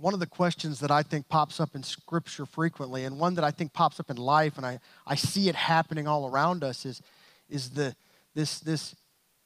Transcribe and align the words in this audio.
one 0.00 0.14
of 0.14 0.20
the 0.20 0.26
questions 0.26 0.80
that 0.80 0.90
I 0.90 1.02
think 1.02 1.28
pops 1.28 1.60
up 1.60 1.74
in 1.74 1.82
Scripture 1.82 2.46
frequently, 2.46 3.04
and 3.04 3.18
one 3.18 3.34
that 3.34 3.44
I 3.44 3.50
think 3.50 3.72
pops 3.72 4.00
up 4.00 4.10
in 4.10 4.16
life, 4.16 4.56
and 4.56 4.64
I, 4.64 4.80
I 5.06 5.14
see 5.14 5.48
it 5.48 5.54
happening 5.54 6.08
all 6.08 6.28
around 6.28 6.64
us, 6.64 6.86
is, 6.86 7.02
is 7.48 7.70
the, 7.70 7.94
this, 8.34 8.60
this 8.60 8.94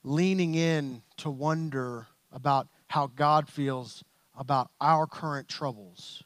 leaning 0.05 0.55
in 0.55 1.03
to 1.19 1.31
wonder 1.31 2.07
about 2.33 2.69
how 2.89 3.09
God 3.09 3.49
feels 3.49 4.05
about 4.37 4.71
our 4.81 5.07
current 5.07 5.49
troubles. 5.49 6.23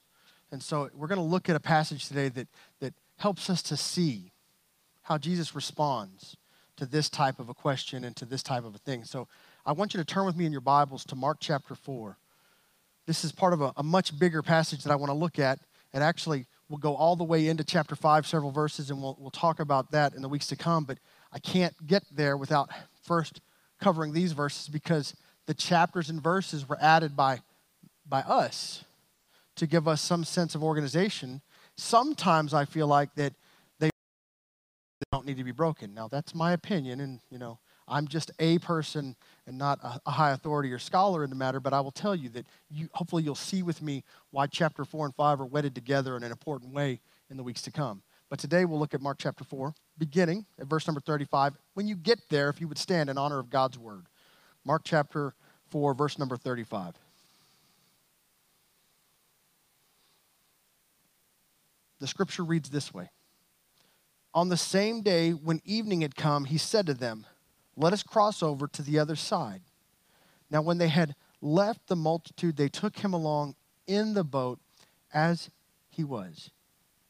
And 0.51 0.63
so 0.63 0.91
we're 0.95 1.09
going 1.09 1.21
to 1.21 1.25
look 1.25 1.49
at 1.49 1.57
a 1.57 1.61
passage 1.61 2.09
today 2.09 2.29
that, 2.31 2.49
that 2.81 2.95
helps 3.17 3.49
us 3.49 3.63
to 3.63 3.77
see 3.77 4.33
how 5.03 5.19
Jesus 5.19 5.55
responds 5.55 6.37
to 6.77 6.87
this 6.87 7.09
type 7.09 7.39
of 7.39 7.49
a 7.49 7.55
question 7.55 8.05
and 8.05 8.15
to 8.17 8.25
this 8.25 8.43
type 8.43 8.65
of 8.65 8.75
a 8.75 8.79
thing. 8.79 9.05
So 9.05 9.27
I 9.67 9.73
want 9.73 9.95
you 9.95 9.99
to 9.99 10.05
turn 10.05 10.27
with 10.27 10.37
me 10.37 10.47
in 10.47 10.53
your 10.53 10.61
Bibles 10.61 11.05
to 11.07 11.17
Mark 11.17 11.39
chapter 11.41 11.75
4. 11.75 12.17
This 13.09 13.25
is 13.25 13.33
part 13.33 13.55
of 13.55 13.63
a, 13.63 13.73
a 13.79 13.83
much 13.83 14.19
bigger 14.19 14.43
passage 14.43 14.85
that 14.85 14.93
I 14.93 14.97
want 14.97 15.09
to 15.09 15.15
look 15.15 15.39
at. 15.39 15.59
And 15.95 16.05
actually, 16.05 16.45
we'll 16.69 16.77
go 16.77 16.95
all 16.95 17.17
the 17.17 17.25
way 17.25 17.49
into 17.49 17.65
chapter 17.65 17.97
5, 17.97 18.27
several 18.27 18.51
verses, 18.51 18.91
and 18.91 19.01
we'll, 19.01 19.17
we'll 19.19 19.31
talk 19.31 19.61
about 19.61 19.93
that 19.93 20.13
in 20.13 20.21
the 20.21 20.29
weeks 20.29 20.47
to 20.49 20.57
come. 20.57 20.85
But 20.85 20.99
I 21.33 21.39
can't 21.39 21.75
get 21.87 22.03
there 22.13 22.37
without 22.37 22.69
first 23.03 23.41
covering 23.81 24.13
these 24.13 24.33
verses 24.33 24.69
because 24.69 25.17
the 25.47 25.55
chapters 25.55 26.11
and 26.11 26.23
verses 26.23 26.69
were 26.69 26.77
added 26.83 27.17
by, 27.17 27.41
by 28.07 28.21
us 28.21 28.85
to 29.57 29.67
give 29.67 29.89
us 29.89 30.03
some 30.03 30.23
sense 30.23 30.55
of 30.55 30.63
organization. 30.63 31.41
Sometimes 31.79 32.53
I 32.53 32.67
feel 32.67 32.89
like 32.89 33.15
that 33.15 33.33
they 33.79 33.89
don't 35.13 35.25
need 35.25 35.39
to 35.39 35.45
be 35.45 35.53
broken. 35.53 35.95
Now 35.95 36.09
that's 36.09 36.35
my 36.35 36.53
opinion, 36.53 37.01
and 37.01 37.21
you 37.31 37.39
know 37.39 37.59
I'm 37.89 38.09
just 38.09 38.31
a 38.39 38.59
person 38.59 39.17
and 39.47 39.59
not 39.59 39.79
a, 39.83 40.11
high 40.11 40.33
authority 40.33 40.71
or 40.73 40.79
scholar 40.79 41.25
in 41.25 41.31
the 41.31 41.37
matter. 41.37 41.61
But 41.61 41.73
I 41.73 41.81
will 41.81 41.91
tell 41.91 42.15
you 42.15 42.29
that 42.31 42.47
you 42.71 42.89
hopefully 42.93 43.23
you'll 43.23 43.35
see 43.35 43.63
with 43.63 43.83
me 43.83 44.05
why 44.31 44.47
chapter 44.47 44.85
four 44.85 45.07
and 45.07 45.15
five 45.15 45.41
are 45.41 45.47
wedded 45.47 45.75
together 45.75 46.17
in 46.17 46.23
an 46.23 46.31
important 46.31 46.73
way 46.73 47.01
in 47.31 47.37
the 47.37 47.43
weeks 47.43 47.63
to 47.63 47.71
come. 47.71 48.03
But 48.31 48.39
today 48.39 48.65
we'll 48.65 48.79
look 48.79 48.95
at 48.95 49.01
Mark 49.01 49.19
chapter 49.19 49.43
4, 49.43 49.75
beginning 49.97 50.45
at 50.59 50.67
verse 50.67 50.87
number 50.87 51.01
35. 51.01 51.55
When 51.75 51.87
you 51.87 51.97
get 51.97 52.29
there, 52.29 52.51
if 52.51 52.61
you 52.61 52.69
would 52.69 52.79
stand 52.79 53.09
in 53.09 53.17
honor 53.17 53.39
of 53.39 53.49
God's 53.49 53.79
word. 53.79 54.07
Mark 54.65 54.83
chapter 54.85 55.35
4, 55.71 55.95
verse 55.95 56.19
number 56.19 56.37
35. 56.37 56.95
The 62.01 62.07
scripture 62.07 62.45
reads 62.45 62.69
this 62.71 62.93
way 62.93 63.11
On 64.35 64.51
the 64.51 64.57
same 64.57 65.03
day 65.03 65.31
when 65.31 65.61
evening 65.65 66.03
had 66.03 66.15
come, 66.15 66.45
he 66.45 66.59
said 66.59 66.87
to 66.87 66.95
them, 66.95 67.27
Let 67.81 67.93
us 67.93 68.03
cross 68.03 68.43
over 68.43 68.67
to 68.67 68.83
the 68.83 68.99
other 68.99 69.15
side. 69.15 69.63
Now, 70.51 70.63
when 70.63 70.79
they 70.79 70.89
had 70.89 71.15
left 71.41 71.87
the 71.87 71.95
multitude, 71.95 72.57
they 72.57 72.69
took 72.69 72.99
him 72.99 73.13
along 73.13 73.55
in 73.87 74.15
the 74.15 74.25
boat 74.25 74.59
as 75.15 75.49
he 75.89 76.03
was. 76.03 76.51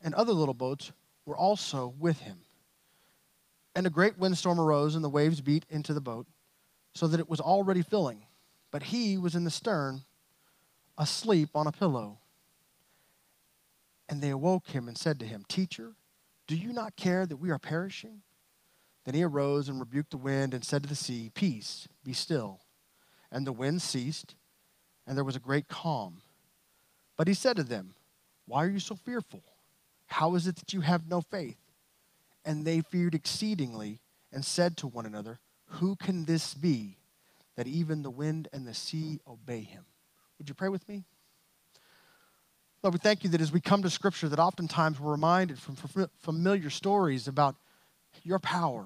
And 0.02 0.14
other 0.14 0.34
little 0.34 0.54
boats 0.54 0.92
were 1.24 1.36
also 1.36 1.94
with 1.98 2.20
him. 2.20 2.40
And 3.74 3.86
a 3.86 3.90
great 3.90 4.18
windstorm 4.18 4.60
arose, 4.60 4.94
and 4.94 5.02
the 5.02 5.08
waves 5.08 5.40
beat 5.40 5.64
into 5.70 5.94
the 5.94 6.02
boat, 6.02 6.26
so 6.94 7.06
that 7.06 7.20
it 7.20 7.30
was 7.30 7.40
already 7.40 7.80
filling. 7.80 8.26
But 8.70 8.82
he 8.84 9.16
was 9.16 9.34
in 9.34 9.44
the 9.44 9.50
stern, 9.50 10.02
asleep 10.98 11.48
on 11.54 11.66
a 11.66 11.72
pillow. 11.72 12.18
And 14.06 14.20
they 14.20 14.30
awoke 14.30 14.68
him 14.68 14.86
and 14.86 14.98
said 14.98 15.18
to 15.20 15.26
him, 15.26 15.44
Teacher, 15.48 15.94
do 16.46 16.54
you 16.54 16.74
not 16.74 16.96
care 16.96 17.24
that 17.24 17.36
we 17.38 17.48
are 17.50 17.58
perishing? 17.58 18.20
Then 19.08 19.14
he 19.14 19.24
arose 19.24 19.70
and 19.70 19.80
rebuked 19.80 20.10
the 20.10 20.18
wind 20.18 20.52
and 20.52 20.62
said 20.62 20.82
to 20.82 20.88
the 20.90 20.94
sea, 20.94 21.30
Peace, 21.32 21.88
be 22.04 22.12
still. 22.12 22.60
And 23.32 23.46
the 23.46 23.52
wind 23.52 23.80
ceased, 23.80 24.34
and 25.06 25.16
there 25.16 25.24
was 25.24 25.34
a 25.34 25.40
great 25.40 25.66
calm. 25.66 26.20
But 27.16 27.26
he 27.26 27.32
said 27.32 27.56
to 27.56 27.62
them, 27.62 27.94
Why 28.44 28.66
are 28.66 28.68
you 28.68 28.80
so 28.80 28.96
fearful? 28.96 29.42
How 30.08 30.34
is 30.34 30.46
it 30.46 30.56
that 30.56 30.74
you 30.74 30.82
have 30.82 31.08
no 31.08 31.22
faith? 31.22 31.56
And 32.44 32.66
they 32.66 32.82
feared 32.82 33.14
exceedingly 33.14 34.00
and 34.30 34.44
said 34.44 34.76
to 34.76 34.86
one 34.86 35.06
another, 35.06 35.38
Who 35.68 35.96
can 35.96 36.26
this 36.26 36.52
be 36.52 36.98
that 37.56 37.66
even 37.66 38.02
the 38.02 38.10
wind 38.10 38.48
and 38.52 38.66
the 38.66 38.74
sea 38.74 39.20
obey 39.26 39.62
him? 39.62 39.86
Would 40.36 40.50
you 40.50 40.54
pray 40.54 40.68
with 40.68 40.86
me? 40.86 41.04
Lord, 42.82 42.92
we 42.92 42.98
thank 42.98 43.24
you 43.24 43.30
that 43.30 43.40
as 43.40 43.52
we 43.52 43.62
come 43.62 43.82
to 43.84 43.88
Scripture, 43.88 44.28
that 44.28 44.38
oftentimes 44.38 45.00
we're 45.00 45.12
reminded 45.12 45.58
from 45.58 45.76
familiar 46.18 46.68
stories 46.68 47.26
about 47.26 47.56
your 48.22 48.38
power 48.38 48.84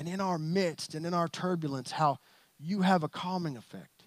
and 0.00 0.08
in 0.08 0.20
our 0.20 0.38
midst 0.38 0.94
and 0.94 1.04
in 1.04 1.12
our 1.12 1.28
turbulence, 1.28 1.92
how 1.92 2.18
you 2.58 2.80
have 2.80 3.02
a 3.02 3.08
calming 3.08 3.56
effect. 3.56 4.04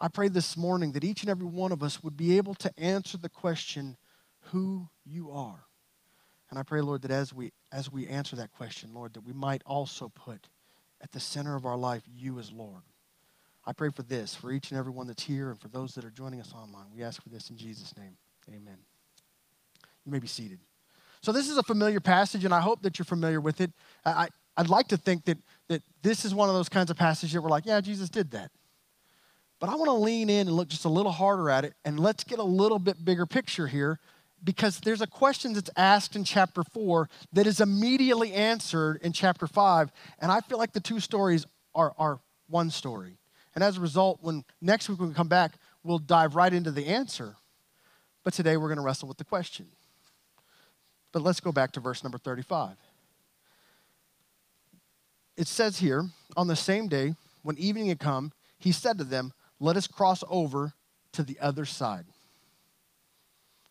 I 0.00 0.08
pray 0.08 0.28
this 0.28 0.56
morning 0.56 0.92
that 0.92 1.04
each 1.04 1.22
and 1.22 1.28
every 1.28 1.46
one 1.46 1.72
of 1.72 1.82
us 1.82 2.02
would 2.02 2.16
be 2.16 2.38
able 2.38 2.54
to 2.54 2.72
answer 2.78 3.18
the 3.18 3.28
question, 3.28 3.96
who 4.44 4.88
you 5.04 5.32
are. 5.32 5.64
And 6.48 6.58
I 6.58 6.62
pray, 6.62 6.80
Lord, 6.80 7.02
that 7.02 7.10
as 7.10 7.34
we 7.34 7.52
as 7.72 7.92
we 7.92 8.06
answer 8.06 8.34
that 8.36 8.52
question, 8.52 8.94
Lord, 8.94 9.12
that 9.14 9.24
we 9.24 9.32
might 9.32 9.62
also 9.66 10.08
put 10.08 10.48
at 11.00 11.12
the 11.12 11.20
center 11.20 11.54
of 11.54 11.66
our 11.66 11.76
life 11.76 12.02
you 12.06 12.38
as 12.38 12.50
Lord. 12.50 12.82
I 13.66 13.72
pray 13.72 13.90
for 13.90 14.02
this, 14.02 14.34
for 14.34 14.50
each 14.50 14.70
and 14.70 14.78
every 14.78 14.92
one 14.92 15.06
that's 15.06 15.22
here 15.22 15.50
and 15.50 15.60
for 15.60 15.68
those 15.68 15.94
that 15.94 16.04
are 16.04 16.10
joining 16.10 16.40
us 16.40 16.52
online. 16.54 16.86
We 16.94 17.02
ask 17.02 17.22
for 17.22 17.28
this 17.28 17.50
in 17.50 17.56
Jesus' 17.56 17.96
name. 17.96 18.16
Amen. 18.48 18.78
You 20.04 20.12
may 20.12 20.18
be 20.18 20.26
seated. 20.26 20.60
So 21.22 21.32
this 21.32 21.48
is 21.48 21.58
a 21.58 21.62
familiar 21.62 22.00
passage, 22.00 22.44
and 22.44 22.54
I 22.54 22.60
hope 22.60 22.82
that 22.82 22.98
you're 22.98 23.04
familiar 23.04 23.40
with 23.40 23.60
it. 23.60 23.72
I, 24.04 24.28
I'd 24.60 24.68
like 24.68 24.88
to 24.88 24.98
think 24.98 25.24
that, 25.24 25.38
that 25.68 25.82
this 26.02 26.26
is 26.26 26.34
one 26.34 26.50
of 26.50 26.54
those 26.54 26.68
kinds 26.68 26.90
of 26.90 26.98
passages 26.98 27.32
that 27.32 27.40
we're 27.40 27.48
like, 27.48 27.64
yeah, 27.64 27.80
Jesus 27.80 28.10
did 28.10 28.32
that. 28.32 28.50
But 29.58 29.70
I 29.70 29.74
want 29.74 29.86
to 29.86 29.94
lean 29.94 30.28
in 30.28 30.48
and 30.48 30.54
look 30.54 30.68
just 30.68 30.84
a 30.84 30.90
little 30.90 31.12
harder 31.12 31.48
at 31.48 31.64
it, 31.64 31.72
and 31.86 31.98
let's 31.98 32.24
get 32.24 32.38
a 32.38 32.44
little 32.44 32.78
bit 32.78 33.02
bigger 33.02 33.24
picture 33.24 33.66
here 33.66 33.98
because 34.44 34.78
there's 34.80 35.00
a 35.00 35.06
question 35.06 35.54
that's 35.54 35.70
asked 35.78 36.14
in 36.14 36.24
chapter 36.24 36.62
4 36.62 37.08
that 37.32 37.46
is 37.46 37.62
immediately 37.62 38.34
answered 38.34 39.00
in 39.00 39.14
chapter 39.14 39.46
5. 39.46 39.90
And 40.18 40.30
I 40.30 40.42
feel 40.42 40.58
like 40.58 40.74
the 40.74 40.80
two 40.80 41.00
stories 41.00 41.46
are, 41.74 41.94
are 41.96 42.20
one 42.46 42.68
story. 42.68 43.16
And 43.54 43.64
as 43.64 43.78
a 43.78 43.80
result, 43.80 44.18
when 44.20 44.44
next 44.60 44.90
week 44.90 45.00
when 45.00 45.08
we 45.08 45.14
come 45.14 45.28
back, 45.28 45.52
we'll 45.82 45.98
dive 45.98 46.36
right 46.36 46.52
into 46.52 46.70
the 46.70 46.86
answer. 46.88 47.34
But 48.24 48.34
today 48.34 48.58
we're 48.58 48.68
going 48.68 48.76
to 48.76 48.84
wrestle 48.84 49.08
with 49.08 49.16
the 49.16 49.24
question. 49.24 49.68
But 51.12 51.22
let's 51.22 51.40
go 51.40 51.50
back 51.50 51.72
to 51.72 51.80
verse 51.80 52.04
number 52.04 52.18
35. 52.18 52.76
It 55.36 55.46
says 55.46 55.78
here, 55.78 56.04
on 56.36 56.46
the 56.46 56.56
same 56.56 56.88
day, 56.88 57.14
when 57.42 57.56
evening 57.58 57.88
had 57.88 57.98
come, 57.98 58.32
he 58.58 58.72
said 58.72 58.98
to 58.98 59.04
them, 59.04 59.32
Let 59.58 59.76
us 59.76 59.86
cross 59.86 60.22
over 60.28 60.74
to 61.12 61.22
the 61.22 61.38
other 61.40 61.64
side. 61.64 62.04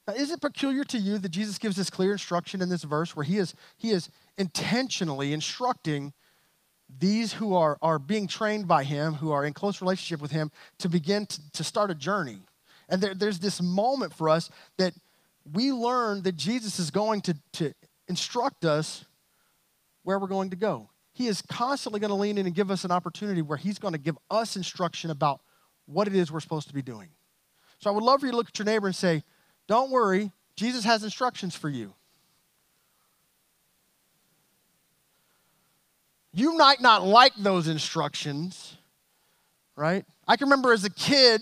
Now, 0.07 0.15
is 0.15 0.31
it 0.31 0.41
peculiar 0.41 0.83
to 0.85 0.97
you 0.97 1.19
that 1.19 1.29
Jesus 1.29 1.59
gives 1.59 1.75
this 1.75 1.91
clear 1.91 2.13
instruction 2.13 2.61
in 2.61 2.69
this 2.69 2.83
verse 2.83 3.15
where 3.15 3.23
he 3.23 3.37
is, 3.37 3.53
he 3.77 3.91
is 3.91 4.09
intentionally 4.37 5.33
instructing 5.33 6.13
these 6.97 7.33
who 7.33 7.53
are, 7.53 7.77
are 7.81 7.99
being 7.99 8.27
trained 8.27 8.67
by 8.67 8.83
him, 8.83 9.13
who 9.13 9.31
are 9.31 9.45
in 9.45 9.53
close 9.53 9.81
relationship 9.81 10.19
with 10.19 10.31
him, 10.31 10.51
to 10.79 10.89
begin 10.89 11.27
to, 11.27 11.51
to 11.51 11.63
start 11.63 11.91
a 11.91 11.95
journey. 11.95 12.39
And 12.89 13.01
there, 13.01 13.13
there's 13.13 13.39
this 13.39 13.61
moment 13.61 14.13
for 14.13 14.29
us 14.29 14.49
that 14.77 14.93
we 15.53 15.71
learn 15.71 16.23
that 16.23 16.35
Jesus 16.35 16.79
is 16.79 16.89
going 16.89 17.21
to, 17.21 17.35
to 17.53 17.73
instruct 18.07 18.65
us 18.65 19.05
where 20.03 20.17
we're 20.17 20.27
going 20.27 20.49
to 20.49 20.55
go. 20.55 20.89
He 21.19 21.27
is 21.27 21.41
constantly 21.41 21.99
going 21.99 22.11
to 22.11 22.15
lean 22.15 22.37
in 22.37 22.45
and 22.45 22.55
give 22.55 22.71
us 22.71 22.85
an 22.85 22.91
opportunity 22.91 23.41
where 23.41 23.57
he's 23.57 23.77
going 23.77 23.91
to 23.91 23.97
give 23.97 24.17
us 24.31 24.55
instruction 24.55 25.11
about 25.11 25.41
what 25.85 26.07
it 26.07 26.15
is 26.15 26.31
we're 26.31 26.39
supposed 26.39 26.69
to 26.69 26.73
be 26.73 26.81
doing. 26.81 27.09
So 27.79 27.89
I 27.89 27.93
would 27.93 28.05
love 28.05 28.21
for 28.21 28.25
you 28.25 28.31
to 28.31 28.37
look 28.37 28.47
at 28.47 28.57
your 28.57 28.65
neighbor 28.65 28.87
and 28.87 28.95
say, 28.95 29.23
Don't 29.67 29.91
worry, 29.91 30.31
Jesus 30.55 30.85
has 30.85 31.03
instructions 31.03 31.57
for 31.57 31.67
you. 31.67 31.93
You 36.31 36.55
might 36.55 36.79
not 36.79 37.05
like 37.05 37.35
those 37.35 37.67
instructions, 37.67 38.77
right? 39.75 40.05
I 40.25 40.37
can 40.37 40.45
remember 40.45 40.71
as 40.71 40.85
a 40.85 40.89
kid 40.89 41.41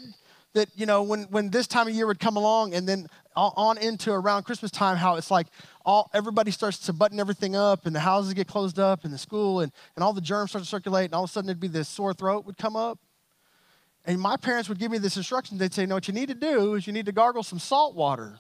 that, 0.53 0.69
you 0.75 0.85
know, 0.85 1.03
when, 1.03 1.24
when 1.24 1.50
this 1.50 1.67
time 1.67 1.88
of 1.88 1.94
year 1.94 2.08
would 2.08 2.20
come 2.20 2.35
along 2.35 2.73
and 2.73 2.88
then 2.88 3.08
on 3.35 3.78
into 3.78 4.11
around 4.11 4.44
Christmas 4.44 4.72
time, 4.72 4.97
how 4.97 5.16
it's 5.16 5.29
like 5.29 5.47
all 5.85 6.09
everybody 6.14 6.52
starts 6.52 6.79
to 6.79 6.94
button 6.94 7.20
everything 7.20 7.55
up 7.55 7.85
and 7.85 7.96
the 7.96 7.99
houses 7.99 8.34
get 8.34 8.47
closed 8.47 8.79
up 8.79 9.03
and 9.03 9.14
the 9.14 9.17
school 9.17 9.59
and, 9.59 9.72
and 9.96 10.03
all 10.03 10.14
the 10.14 10.22
germs 10.22 10.52
start 10.52 10.64
to 10.64 10.70
circulate 10.70 11.05
and 11.05 11.14
all 11.14 11.26
of 11.26 11.29
a 11.29 11.34
sudden 11.34 11.49
it'd 11.49 11.59
be 11.59 11.67
this 11.67 11.88
sore 11.88 12.14
throat 12.14 12.46
would 12.46 12.58
come 12.58 12.76
up. 12.76 12.99
And 14.05 14.20
my 14.20 14.38
parents 14.38 14.70
would 14.70 14.79
give 14.79 14.90
me 14.90 14.97
this 14.97 15.17
instruction. 15.17 15.58
They'd 15.58 15.73
say, 15.73 15.85
no, 15.85 15.96
what 15.96 16.08
you 16.08 16.14
need 16.14 16.29
to 16.29 16.35
do 16.35 16.76
is 16.76 16.88
you 16.88 16.93
need 16.93 17.05
to 17.08 17.11
gargle 17.11 17.43
some 17.43 17.59
salt 17.59 17.93
water. 17.93 18.40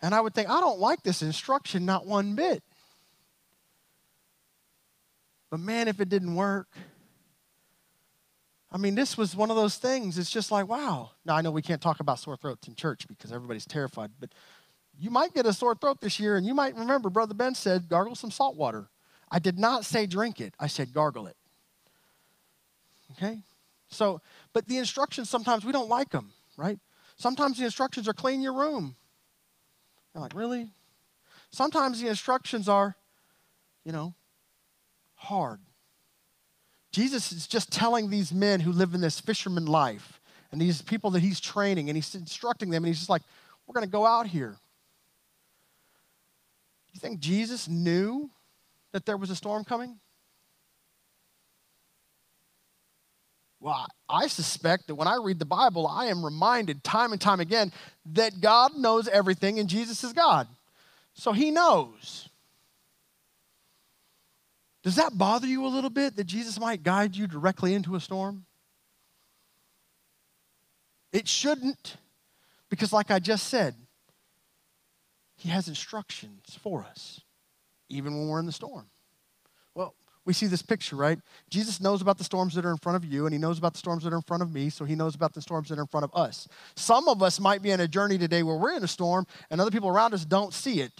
And 0.00 0.14
I 0.14 0.20
would 0.20 0.34
think, 0.34 0.48
I 0.48 0.60
don't 0.60 0.78
like 0.78 1.02
this 1.02 1.20
instruction, 1.20 1.84
not 1.84 2.06
one 2.06 2.34
bit. 2.34 2.62
But 5.50 5.60
man, 5.60 5.86
if 5.86 6.00
it 6.00 6.08
didn't 6.08 6.34
work, 6.34 6.68
I 8.72 8.78
mean, 8.78 8.94
this 8.94 9.18
was 9.18 9.36
one 9.36 9.50
of 9.50 9.56
those 9.56 9.76
things. 9.76 10.16
It's 10.16 10.30
just 10.30 10.50
like, 10.50 10.66
wow. 10.66 11.10
Now, 11.26 11.36
I 11.36 11.42
know 11.42 11.50
we 11.50 11.60
can't 11.60 11.80
talk 11.80 12.00
about 12.00 12.18
sore 12.18 12.38
throats 12.38 12.66
in 12.68 12.74
church 12.74 13.06
because 13.06 13.30
everybody's 13.30 13.66
terrified, 13.66 14.12
but 14.18 14.30
you 14.98 15.10
might 15.10 15.34
get 15.34 15.44
a 15.44 15.52
sore 15.52 15.74
throat 15.74 16.00
this 16.00 16.18
year, 16.18 16.36
and 16.36 16.46
you 16.46 16.54
might 16.54 16.74
remember 16.74 17.10
Brother 17.10 17.34
Ben 17.34 17.54
said, 17.54 17.88
gargle 17.88 18.14
some 18.14 18.30
salt 18.30 18.56
water. 18.56 18.88
I 19.30 19.38
did 19.38 19.58
not 19.58 19.84
say 19.84 20.06
drink 20.06 20.40
it, 20.40 20.54
I 20.58 20.68
said 20.68 20.92
gargle 20.92 21.26
it. 21.26 21.36
Okay? 23.12 23.40
So, 23.88 24.22
but 24.54 24.66
the 24.68 24.78
instructions 24.78 25.28
sometimes 25.28 25.66
we 25.66 25.72
don't 25.72 25.88
like 25.88 26.10
them, 26.10 26.32
right? 26.56 26.78
Sometimes 27.16 27.58
the 27.58 27.64
instructions 27.64 28.08
are 28.08 28.14
clean 28.14 28.40
your 28.40 28.54
room. 28.54 28.96
You're 30.14 30.22
like, 30.22 30.34
really? 30.34 30.70
Sometimes 31.50 32.00
the 32.00 32.08
instructions 32.08 32.68
are, 32.68 32.96
you 33.84 33.92
know, 33.92 34.14
hard. 35.14 35.60
Jesus 36.92 37.32
is 37.32 37.46
just 37.46 37.72
telling 37.72 38.10
these 38.10 38.32
men 38.32 38.60
who 38.60 38.70
live 38.70 38.94
in 38.94 39.00
this 39.00 39.18
fisherman 39.18 39.66
life 39.66 40.20
and 40.52 40.60
these 40.60 40.82
people 40.82 41.10
that 41.12 41.20
he's 41.20 41.40
training 41.40 41.88
and 41.88 41.96
he's 41.96 42.14
instructing 42.14 42.70
them, 42.70 42.84
and 42.84 42.88
he's 42.88 42.98
just 42.98 43.10
like, 43.10 43.22
we're 43.66 43.72
going 43.72 43.86
to 43.86 43.90
go 43.90 44.04
out 44.04 44.26
here. 44.26 44.54
You 46.92 47.00
think 47.00 47.20
Jesus 47.20 47.68
knew 47.68 48.30
that 48.92 49.06
there 49.06 49.16
was 49.16 49.30
a 49.30 49.36
storm 49.36 49.64
coming? 49.64 49.98
Well, 53.58 53.86
I 54.08 54.26
suspect 54.26 54.88
that 54.88 54.96
when 54.96 55.08
I 55.08 55.18
read 55.22 55.38
the 55.38 55.46
Bible, 55.46 55.86
I 55.86 56.06
am 56.06 56.24
reminded 56.24 56.84
time 56.84 57.12
and 57.12 57.20
time 57.20 57.40
again 57.40 57.72
that 58.06 58.40
God 58.40 58.76
knows 58.76 59.08
everything 59.08 59.58
and 59.58 59.68
Jesus 59.68 60.04
is 60.04 60.12
God. 60.12 60.48
So 61.14 61.32
he 61.32 61.50
knows. 61.50 62.28
Does 64.82 64.96
that 64.96 65.16
bother 65.16 65.46
you 65.46 65.64
a 65.64 65.68
little 65.68 65.90
bit 65.90 66.16
that 66.16 66.24
Jesus 66.24 66.58
might 66.58 66.82
guide 66.82 67.16
you 67.16 67.26
directly 67.26 67.74
into 67.74 67.94
a 67.94 68.00
storm? 68.00 68.46
It 71.12 71.28
shouldn't, 71.28 71.96
because, 72.70 72.92
like 72.92 73.10
I 73.10 73.18
just 73.18 73.48
said, 73.48 73.74
He 75.36 75.50
has 75.50 75.68
instructions 75.68 76.58
for 76.62 76.82
us, 76.84 77.20
even 77.88 78.16
when 78.16 78.28
we're 78.28 78.40
in 78.40 78.46
the 78.46 78.52
storm. 78.52 78.86
Well, 79.74 79.94
we 80.24 80.32
see 80.32 80.46
this 80.46 80.62
picture, 80.62 80.96
right? 80.96 81.18
Jesus 81.50 81.80
knows 81.80 82.00
about 82.00 82.16
the 82.16 82.24
storms 82.24 82.54
that 82.54 82.64
are 82.64 82.70
in 82.70 82.78
front 82.78 82.96
of 82.96 83.04
you, 83.04 83.26
and 83.26 83.32
He 83.32 83.38
knows 83.38 83.58
about 83.58 83.74
the 83.74 83.78
storms 83.78 84.04
that 84.04 84.12
are 84.12 84.16
in 84.16 84.22
front 84.22 84.42
of 84.42 84.52
me, 84.52 84.70
so 84.70 84.84
He 84.84 84.94
knows 84.94 85.14
about 85.14 85.34
the 85.34 85.42
storms 85.42 85.68
that 85.68 85.78
are 85.78 85.82
in 85.82 85.88
front 85.88 86.04
of 86.04 86.14
us. 86.14 86.48
Some 86.74 87.06
of 87.08 87.22
us 87.22 87.38
might 87.38 87.62
be 87.62 87.70
in 87.70 87.80
a 87.80 87.88
journey 87.88 88.18
today 88.18 88.42
where 88.42 88.56
we're 88.56 88.76
in 88.76 88.82
a 88.82 88.88
storm, 88.88 89.26
and 89.50 89.60
other 89.60 89.70
people 89.70 89.90
around 89.90 90.14
us 90.14 90.24
don't 90.24 90.54
see 90.54 90.80
it. 90.80 90.92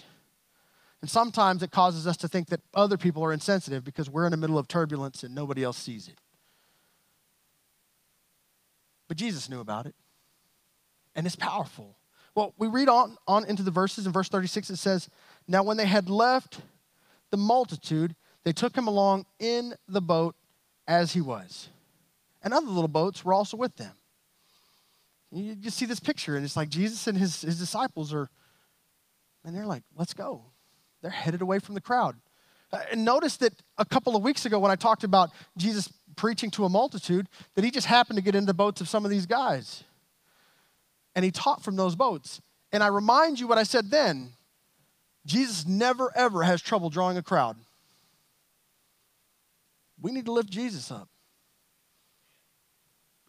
And 1.03 1.09
sometimes 1.09 1.61
it 1.61 1.69
causes 1.69 2.07
us 2.07 2.15
to 2.15 2.29
think 2.29 2.47
that 2.47 2.61
other 2.73 2.95
people 2.95 3.25
are 3.25 3.33
insensitive 3.33 3.83
because 3.83 4.09
we're 4.09 4.23
in 4.23 4.31
the 4.31 4.37
middle 4.37 4.57
of 4.57 4.69
turbulence 4.69 5.21
and 5.23 5.35
nobody 5.35 5.61
else 5.61 5.77
sees 5.77 6.07
it. 6.07 6.17
But 9.09 9.17
Jesus 9.17 9.49
knew 9.49 9.59
about 9.59 9.85
it 9.85 9.95
and 11.13 11.27
it's 11.27 11.35
powerful. 11.35 11.97
Well, 12.35 12.53
we 12.57 12.69
read 12.69 12.87
on, 12.87 13.17
on 13.27 13.43
into 13.43 13.63
the 13.63 13.69
verses. 13.69 14.05
In 14.05 14.13
verse 14.13 14.29
36, 14.29 14.69
it 14.69 14.77
says, 14.77 15.09
Now 15.45 15.61
when 15.61 15.75
they 15.75 15.87
had 15.87 16.09
left 16.09 16.61
the 17.31 17.37
multitude, 17.37 18.15
they 18.45 18.53
took 18.53 18.73
him 18.73 18.87
along 18.87 19.25
in 19.39 19.73
the 19.89 20.01
boat 20.01 20.37
as 20.87 21.11
he 21.11 21.19
was. 21.19 21.67
And 22.41 22.53
other 22.53 22.67
little 22.67 22.87
boats 22.87 23.25
were 23.25 23.33
also 23.33 23.57
with 23.57 23.75
them. 23.75 23.91
You 25.33 25.55
just 25.55 25.75
see 25.75 25.85
this 25.85 25.99
picture, 25.99 26.37
and 26.37 26.45
it's 26.45 26.55
like 26.55 26.69
Jesus 26.69 27.07
and 27.07 27.17
his, 27.17 27.41
his 27.41 27.59
disciples 27.59 28.13
are, 28.13 28.29
and 29.43 29.53
they're 29.53 29.65
like, 29.65 29.83
let's 29.97 30.13
go. 30.13 30.45
They're 31.03 31.11
headed 31.11 31.43
away 31.43 31.59
from 31.59 31.75
the 31.75 31.81
crowd. 31.81 32.15
Uh, 32.71 32.79
and 32.91 33.05
notice 33.05 33.37
that 33.37 33.53
a 33.77 33.85
couple 33.85 34.15
of 34.15 34.23
weeks 34.23 34.47
ago 34.47 34.57
when 34.57 34.71
I 34.71 34.75
talked 34.75 35.03
about 35.03 35.29
Jesus 35.55 35.93
preaching 36.15 36.49
to 36.51 36.65
a 36.65 36.69
multitude, 36.69 37.27
that 37.53 37.63
he 37.63 37.69
just 37.69 37.85
happened 37.85 38.17
to 38.17 38.23
get 38.23 38.33
into 38.33 38.47
the 38.47 38.53
boats 38.55 38.81
of 38.81 38.89
some 38.89 39.05
of 39.05 39.11
these 39.11 39.27
guys 39.27 39.83
and 41.15 41.23
he 41.23 41.31
taught 41.31 41.63
from 41.63 41.75
those 41.75 41.95
boats. 41.95 42.41
And 42.71 42.83
I 42.83 42.87
remind 42.87 43.39
you 43.39 43.47
what 43.47 43.57
I 43.57 43.63
said 43.63 43.91
then 43.91 44.31
Jesus 45.25 45.65
never, 45.65 46.11
ever 46.15 46.43
has 46.43 46.61
trouble 46.61 46.89
drawing 46.89 47.17
a 47.17 47.21
crowd. 47.21 47.57
We 50.01 50.11
need 50.11 50.25
to 50.25 50.31
lift 50.31 50.49
Jesus 50.49 50.91
up. 50.91 51.07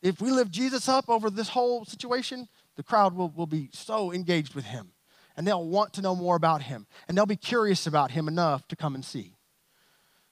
If 0.03 0.21
we 0.21 0.31
lift 0.31 0.51
Jesus 0.51 0.89
up 0.89 1.09
over 1.09 1.31
this 1.31 1.51
whole 1.51 1.85
situation, 1.85 2.49
the 2.77 2.83
crowd 2.83 3.15
will, 3.15 3.31
will 3.31 3.47
be 3.47 3.71
so 3.73 4.13
engaged 4.13 4.55
with 4.55 4.65
him. 4.65 4.94
And 5.37 5.47
they'll 5.47 5.67
want 5.67 5.93
to 5.95 6.03
know 6.03 6.15
more 6.15 6.37
about 6.37 6.63
him. 6.63 6.87
And 7.09 7.17
they'll 7.17 7.27
be 7.27 7.37
curious 7.37 7.87
about 7.87 8.13
him 8.13 8.29
enough 8.29 8.69
to 8.69 8.77
come 8.77 8.95
and 8.95 9.05
see. 9.05 9.33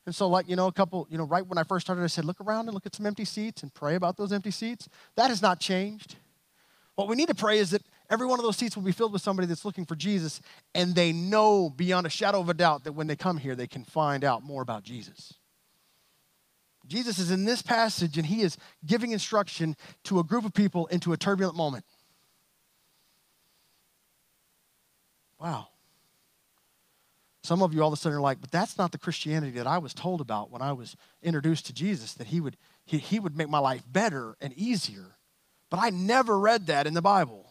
And 0.05 0.15
so, 0.15 0.29
like, 0.29 0.49
you 0.49 0.57
know, 0.57 0.67
a 0.67 0.73
couple, 0.73 1.07
you 1.11 1.19
know, 1.19 1.25
right 1.25 1.47
when 1.47 1.59
I 1.59 1.63
first 1.63 1.87
started, 1.87 2.03
I 2.03 2.09
said, 2.09 2.25
look 2.25 2.41
around 2.41 2.67
and 2.67 2.75
look 2.75 2.87
at 2.87 2.95
some 2.95 3.07
empty 3.07 3.25
seats 3.25 3.63
and 3.63 3.73
pray 3.73 3.95
about 3.95 4.17
those 4.17 4.33
empty 4.33 4.51
seats. 4.51 4.89
That 5.17 5.29
has 5.29 5.41
not 5.41 5.61
changed. 5.61 6.17
What 6.95 7.09
we 7.09 7.17
need 7.17 7.29
to 7.29 7.35
pray 7.35 7.59
is 7.59 7.71
that 7.71 7.83
every 8.11 8.27
one 8.27 8.39
of 8.39 8.45
those 8.45 8.57
seats 8.57 8.77
will 8.77 8.83
be 8.83 8.93
filled 8.93 9.13
with 9.13 9.23
somebody 9.23 9.47
that's 9.47 9.65
looking 9.65 9.87
for 9.87 9.97
Jesus, 9.97 10.41
and 10.75 10.95
they 10.95 11.13
know 11.13 11.71
beyond 11.71 12.07
a 12.07 12.11
shadow 12.11 12.41
of 12.41 12.49
a 12.49 12.55
doubt 12.55 12.85
that 12.85 12.93
when 12.93 13.07
they 13.07 13.17
come 13.17 13.39
here, 13.39 13.55
they 13.55 13.67
can 13.67 13.85
find 13.85 14.25
out 14.25 14.43
more 14.43 14.61
about 14.61 14.83
Jesus. 14.83 15.35
Jesus 16.87 17.19
is 17.19 17.31
in 17.31 17.45
this 17.45 17.63
passage, 17.63 18.19
and 18.19 18.27
he 18.27 18.43
is 18.43 18.59
giving 18.85 19.13
instruction 19.13 19.77
to 20.05 20.19
a 20.19 20.25
group 20.25 20.45
of 20.45 20.53
people 20.53 20.87
into 20.89 21.13
a 21.13 21.17
turbulent 21.17 21.57
moment. 21.57 21.85
Wow. 25.43 25.67
Some 27.43 27.63
of 27.63 27.75
you 27.75 27.83
all 27.83 27.89
of 27.89 27.95
a 27.95 27.97
sudden 27.97 28.17
are 28.17 28.21
like, 28.21 28.41
but 28.41 28.53
that's 28.53 28.79
not 28.79 28.93
the 28.93 28.99
Christianity 28.99 29.59
that 29.59 29.67
I 29.67 29.79
was 29.79 29.93
told 29.93 30.21
about 30.21 30.53
when 30.53 30.63
I 30.63 30.73
was 30.73 30.97
introduced 31.21 31.67
to 31.67 31.73
Jesus, 31.73 32.15
that 32.15 32.29
he 32.29 32.41
would, 32.41 32.57
he, 32.85 32.99
he 32.99 33.19
would 33.19 33.37
make 33.37 33.49
my 33.49 33.59
life 33.59 33.83
better 33.91 34.37
and 34.41 34.53
easier. 34.53 35.17
But 35.69 35.81
I 35.83 35.91
never 35.91 36.39
read 36.39 36.69
that 36.69 36.87
in 36.87 36.95
the 36.95 37.03
Bible. 37.03 37.51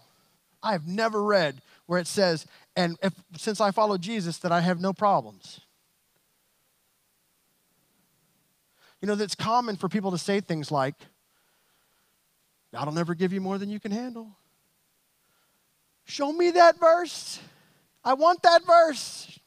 I 0.64 0.72
have 0.72 0.88
never 0.88 1.22
read 1.22 1.62
where 1.88 2.00
it 2.00 2.08
says, 2.08 2.46
and 2.78 2.98
if, 3.04 3.14
since 3.36 3.60
I 3.60 3.72
follow 3.72 3.98
Jesus, 3.98 4.38
that 4.38 4.54
I 4.54 4.62
have 4.62 4.80
no 4.80 4.94
problems. 4.94 5.60
You 9.02 9.08
know, 9.10 9.16
that's 9.16 9.36
common 9.36 9.76
for 9.76 9.90
people 9.90 10.12
to 10.12 10.18
say 10.18 10.40
things 10.40 10.72
like, 10.72 10.96
God 12.74 12.86
will 12.86 12.94
never 12.94 13.16
give 13.16 13.34
you 13.34 13.42
more 13.42 13.58
than 13.58 13.70
you 13.70 13.82
can 13.82 13.92
handle. 13.92 14.38
Show 16.06 16.32
me 16.32 16.52
that 16.52 16.80
verse. 16.80 17.42
I 18.04 18.14
want 18.14 18.42
that 18.44 18.66
verse. 18.66 19.40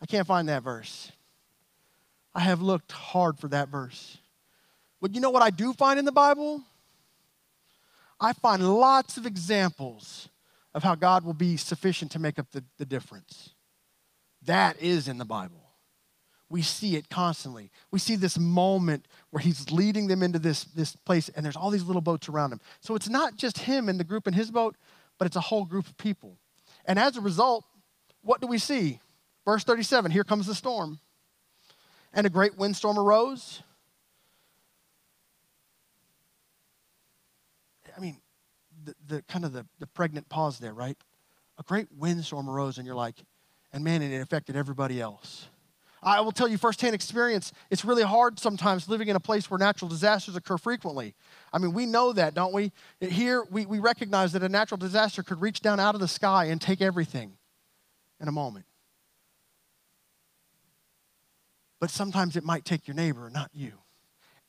I 0.00 0.06
can't 0.06 0.26
find 0.26 0.48
that 0.48 0.62
verse. 0.62 1.10
I 2.34 2.40
have 2.40 2.60
looked 2.60 2.92
hard 2.92 3.38
for 3.38 3.48
that 3.48 3.68
verse. 3.68 4.18
But 5.00 5.14
you 5.14 5.20
know 5.20 5.30
what 5.30 5.42
I 5.42 5.50
do 5.50 5.72
find 5.72 5.98
in 5.98 6.04
the 6.04 6.12
Bible? 6.12 6.62
I 8.20 8.32
find 8.32 8.62
lots 8.78 9.16
of 9.16 9.26
examples 9.26 10.28
of 10.74 10.82
how 10.82 10.94
God 10.94 11.24
will 11.24 11.34
be 11.34 11.56
sufficient 11.56 12.10
to 12.12 12.18
make 12.18 12.38
up 12.38 12.50
the, 12.50 12.62
the 12.78 12.84
difference. 12.84 13.50
That 14.42 14.80
is 14.80 15.08
in 15.08 15.18
the 15.18 15.24
Bible. 15.24 15.62
We 16.48 16.62
see 16.62 16.96
it 16.96 17.08
constantly. 17.08 17.70
We 17.90 17.98
see 17.98 18.14
this 18.14 18.38
moment 18.38 19.08
where 19.30 19.40
he's 19.40 19.70
leading 19.70 20.06
them 20.06 20.22
into 20.22 20.38
this, 20.38 20.64
this 20.64 20.94
place, 20.94 21.28
and 21.30 21.44
there's 21.44 21.56
all 21.56 21.70
these 21.70 21.82
little 21.82 22.02
boats 22.02 22.28
around 22.28 22.52
him. 22.52 22.60
So 22.80 22.94
it's 22.94 23.08
not 23.08 23.36
just 23.36 23.58
him 23.58 23.88
and 23.88 23.98
the 23.98 24.04
group 24.04 24.28
in 24.28 24.34
his 24.34 24.50
boat, 24.50 24.76
but 25.18 25.26
it's 25.26 25.36
a 25.36 25.40
whole 25.40 25.64
group 25.64 25.86
of 25.86 25.96
people. 25.96 26.36
And 26.84 26.98
as 26.98 27.16
a 27.16 27.20
result, 27.20 27.64
what 28.26 28.40
do 28.40 28.46
we 28.46 28.58
see? 28.58 29.00
Verse 29.44 29.64
37 29.64 30.10
here 30.10 30.24
comes 30.24 30.46
the 30.46 30.54
storm. 30.54 30.98
And 32.12 32.26
a 32.26 32.30
great 32.30 32.56
windstorm 32.56 32.98
arose, 32.98 33.62
I 37.96 38.00
mean, 38.00 38.16
the, 38.84 38.94
the 39.06 39.22
kind 39.22 39.44
of 39.44 39.52
the, 39.52 39.66
the 39.78 39.86
pregnant 39.86 40.28
pause 40.28 40.58
there, 40.58 40.74
right? 40.74 40.96
A 41.58 41.62
great 41.62 41.88
windstorm 41.96 42.48
arose, 42.48 42.78
and 42.78 42.86
you're 42.86 42.96
like, 42.96 43.16
and 43.72 43.84
man, 43.84 44.02
it 44.02 44.20
affected 44.20 44.56
everybody 44.56 45.00
else. 45.00 45.48
I 46.02 46.20
will 46.20 46.32
tell 46.32 46.48
you 46.48 46.56
firsthand 46.56 46.94
experience, 46.94 47.52
it's 47.70 47.84
really 47.84 48.02
hard 48.02 48.38
sometimes 48.38 48.88
living 48.88 49.08
in 49.08 49.16
a 49.16 49.20
place 49.20 49.50
where 49.50 49.58
natural 49.58 49.88
disasters 49.88 50.36
occur 50.36 50.56
frequently. 50.56 51.14
I 51.52 51.58
mean, 51.58 51.72
we 51.72 51.84
know 51.84 52.12
that, 52.12 52.34
don't 52.34 52.52
we? 52.52 52.72
Here, 53.00 53.44
we, 53.50 53.66
we 53.66 53.78
recognize 53.78 54.32
that 54.32 54.42
a 54.42 54.48
natural 54.48 54.78
disaster 54.78 55.22
could 55.22 55.40
reach 55.40 55.60
down 55.60 55.80
out 55.80 55.94
of 55.94 56.00
the 56.00 56.08
sky 56.08 56.46
and 56.46 56.60
take 56.60 56.80
everything 56.80 57.32
in 58.20 58.28
a 58.28 58.32
moment. 58.32 58.66
But 61.80 61.90
sometimes 61.90 62.36
it 62.36 62.44
might 62.44 62.64
take 62.64 62.88
your 62.88 62.94
neighbor, 62.94 63.30
not 63.30 63.50
you 63.52 63.72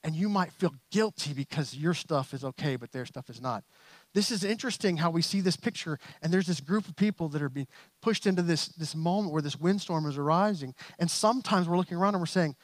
and 0.07 0.15
you 0.15 0.29
might 0.29 0.53
feel 0.53 0.73
guilty 0.91 1.33
because 1.33 1.75
your 1.75 1.93
stuff 1.93 2.33
is 2.33 2.43
okay, 2.43 2.75
but 2.75 2.91
their 2.91 3.05
stuff 3.05 3.29
is 3.29 3.41
not. 3.41 3.65
This 4.13 4.31
is 4.31 4.43
interesting 4.43 4.95
how 4.95 5.09
we 5.09 5.21
see 5.21 5.41
this 5.41 5.57
picture, 5.57 5.99
and 6.21 6.31
there's 6.31 6.47
this 6.47 6.61
group 6.61 6.87
of 6.87 6.95
people 6.95 7.27
that 7.29 7.41
are 7.41 7.49
being 7.49 7.67
pushed 8.01 8.25
into 8.25 8.41
this, 8.41 8.67
this 8.67 8.95
moment 8.95 9.33
where 9.33 9.41
this 9.41 9.59
windstorm 9.59 10.05
is 10.05 10.17
arising. 10.17 10.73
And 10.97 11.11
sometimes 11.11 11.67
we're 11.67 11.77
looking 11.77 11.97
around 11.97 12.15
and 12.15 12.21
we're 12.21 12.27
saying, 12.27 12.55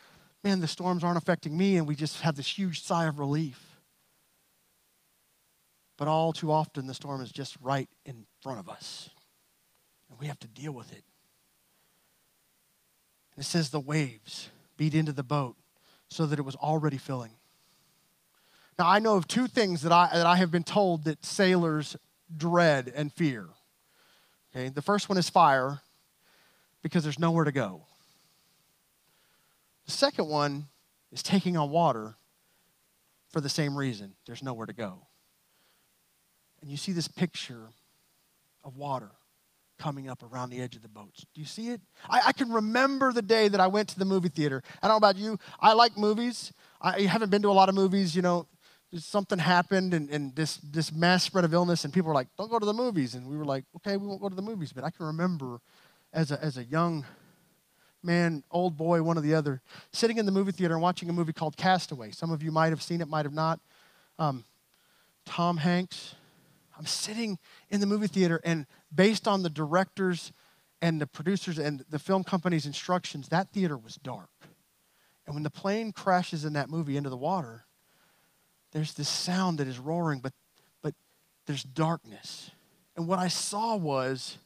man, 0.43 0.60
the 0.60 0.67
storms 0.67 1.03
aren't 1.03 1.17
affecting 1.17 1.57
me, 1.57 1.77
and 1.77 1.88
we 1.88 1.95
just 1.95 2.22
have 2.22 2.36
this 2.36 2.48
huge 2.48 2.81
sigh 2.81 3.07
of 3.07 3.19
relief. 3.19 3.77
But 5.98 6.07
all 6.07 6.33
too 6.33 6.51
often, 6.51 6.88
the 6.88 6.93
storm 6.93 7.22
is 7.22 7.31
just 7.31 7.57
right 7.62 7.89
in 8.05 8.25
front 8.41 8.60
of 8.60 8.69
us, 8.69 9.10
and 10.13 10.20
we 10.20 10.27
have 10.27 10.39
to 10.39 10.48
deal 10.48 10.72
with 10.72 10.91
it. 10.91 11.03
it 13.36 13.46
says 13.46 13.72
the 13.72 13.79
waves 13.79 14.50
beat 14.77 14.93
into 14.93 15.12
the 15.12 15.24
boat 15.24 15.55
so 16.08 16.27
that 16.27 16.38
it 16.38 16.43
was 16.43 16.55
already 16.55 17.00
filling. 17.00 17.32
Now, 18.77 18.88
I 18.88 19.00
know 19.00 19.15
of 19.15 19.27
two 19.27 19.48
things 19.48 19.82
that 19.82 19.91
I, 19.91 20.10
that 20.13 20.27
I 20.27 20.36
have 20.36 20.51
been 20.51 20.63
told 20.63 21.05
that 21.05 21.25
sailors 21.25 21.96
dread 22.36 22.93
and 22.96 23.12
fear. 23.12 23.48
Okay, 24.55 24.70
the 24.70 24.84
first 24.84 25.10
one 25.10 25.17
is 25.17 25.32
fire 25.32 25.79
because 26.84 27.01
there's 27.01 27.17
nowhere 27.17 27.46
to 27.46 27.51
go. 27.51 27.82
The 29.86 29.91
second 29.91 30.27
one 30.27 30.67
is 31.12 31.24
taking 31.24 31.58
on 31.58 31.72
water 31.72 32.13
for 33.29 33.41
the 33.41 33.50
same 33.50 33.75
reason 33.75 34.13
there's 34.27 34.43
nowhere 34.43 34.67
to 34.67 34.74
go. 34.74 35.08
And 36.62 36.70
you 36.70 36.77
see 36.77 36.91
this 36.91 37.08
picture 37.08 37.70
of 38.63 38.77
water 38.77 39.10
coming 39.83 40.07
up 40.07 40.23
around 40.23 40.49
the 40.49 40.61
edge 40.61 40.77
of 40.77 40.81
the 40.81 40.87
boats. 40.87 41.25
Do 41.33 41.41
you 41.41 41.45
see 41.45 41.67
it? 41.67 41.81
I, 42.09 42.21
I, 42.27 42.31
can 42.31 42.49
remember 42.49 43.11
the 43.11 43.21
day 43.21 43.49
that 43.49 43.59
I 43.59 43.67
went 43.67 43.89
to 43.89 43.99
the 43.99 44.05
movie 44.05 44.29
theater. 44.29 44.63
I 44.81 44.87
don't 44.87 44.93
know 44.93 44.97
about 44.97 45.17
you. 45.17 45.37
I 45.59 45.73
like 45.73 45.97
movies. 45.97 46.53
I 46.79 47.01
haven't 47.01 47.31
been 47.31 47.41
to 47.41 47.49
a 47.49 47.51
lot 47.51 47.67
of 47.67 47.75
movies. 47.75 48.15
You 48.15 48.21
know, 48.21 48.47
something 48.97 49.37
happened 49.37 49.93
and, 49.93 50.09
and 50.09 50.33
this, 50.37 50.55
this 50.63 50.93
mass 50.93 51.25
spread 51.25 51.43
of 51.43 51.53
illness, 51.53 51.83
and 51.83 51.93
people 51.93 52.07
were 52.07 52.13
like, 52.13 52.29
don't 52.37 52.49
go 52.49 52.59
to 52.59 52.65
the 52.65 52.73
movies. 52.73 53.13
And 53.13 53.27
we 53.27 53.37
were 53.37 53.43
like, 53.43 53.65
okay, 53.75 53.97
we 53.97 54.07
won't 54.07 54.21
go 54.21 54.29
to 54.29 54.35
the 54.35 54.41
movies. 54.41 54.71
But 54.71 54.85
I 54.85 54.89
can 54.89 55.05
remember 55.05 55.59
as 56.13 56.31
a, 56.31 56.41
as 56.41 56.57
a 56.57 56.63
young 56.63 57.05
man, 58.01 58.41
old 58.51 58.77
boy, 58.77 59.03
one 59.03 59.17
or 59.17 59.21
the 59.21 59.33
other, 59.33 59.61
sitting 59.91 60.17
in 60.17 60.25
the 60.25 60.31
movie 60.31 60.53
theater 60.53 60.75
and 60.75 60.81
watching 60.81 61.09
a 61.09 61.13
movie 61.13 61.33
called 61.33 61.57
Castaway. 61.57 62.11
Some 62.11 62.31
of 62.31 62.41
you 62.41 62.53
might 62.53 62.69
have 62.69 62.81
seen 62.81 63.01
it, 63.01 63.09
might 63.09 63.25
have 63.25 63.33
not. 63.33 63.59
Um, 64.17 64.45
Tom 65.25 65.57
Hanks. 65.57 66.15
I'm 66.77 66.85
sitting 66.85 67.37
in 67.69 67.79
the 67.79 67.85
movie 67.85 68.07
theater, 68.07 68.41
and 68.43 68.65
based 68.93 69.27
on 69.27 69.43
the 69.43 69.50
director's 69.50 70.31
and 70.81 71.00
the 71.00 71.07
producers 71.07 71.57
and 71.57 71.85
the 71.89 72.00
film 72.00 72.23
company's 72.23 72.65
instructions, 72.65 73.29
that 73.29 73.51
theater 73.51 73.77
was 73.77 73.95
dark. 73.95 74.29
And 75.25 75.33
when 75.33 75.43
the 75.43 75.50
plane 75.50 75.93
crashes 75.93 76.43
in 76.43 76.53
that 76.53 76.69
movie 76.69 76.97
into 76.97 77.09
the 77.09 77.17
water, 77.17 77.65
there's 78.73 78.93
this 78.93 79.07
sound 79.07 79.59
that 79.59 79.67
is 79.67 79.79
roaring, 79.79 80.19
but, 80.19 80.33
but 80.81 80.93
there's 81.45 81.63
darkness. 81.63 82.51
And 82.97 83.07
what 83.07 83.19
I 83.19 83.29
saw 83.29 83.75
was 83.77 84.38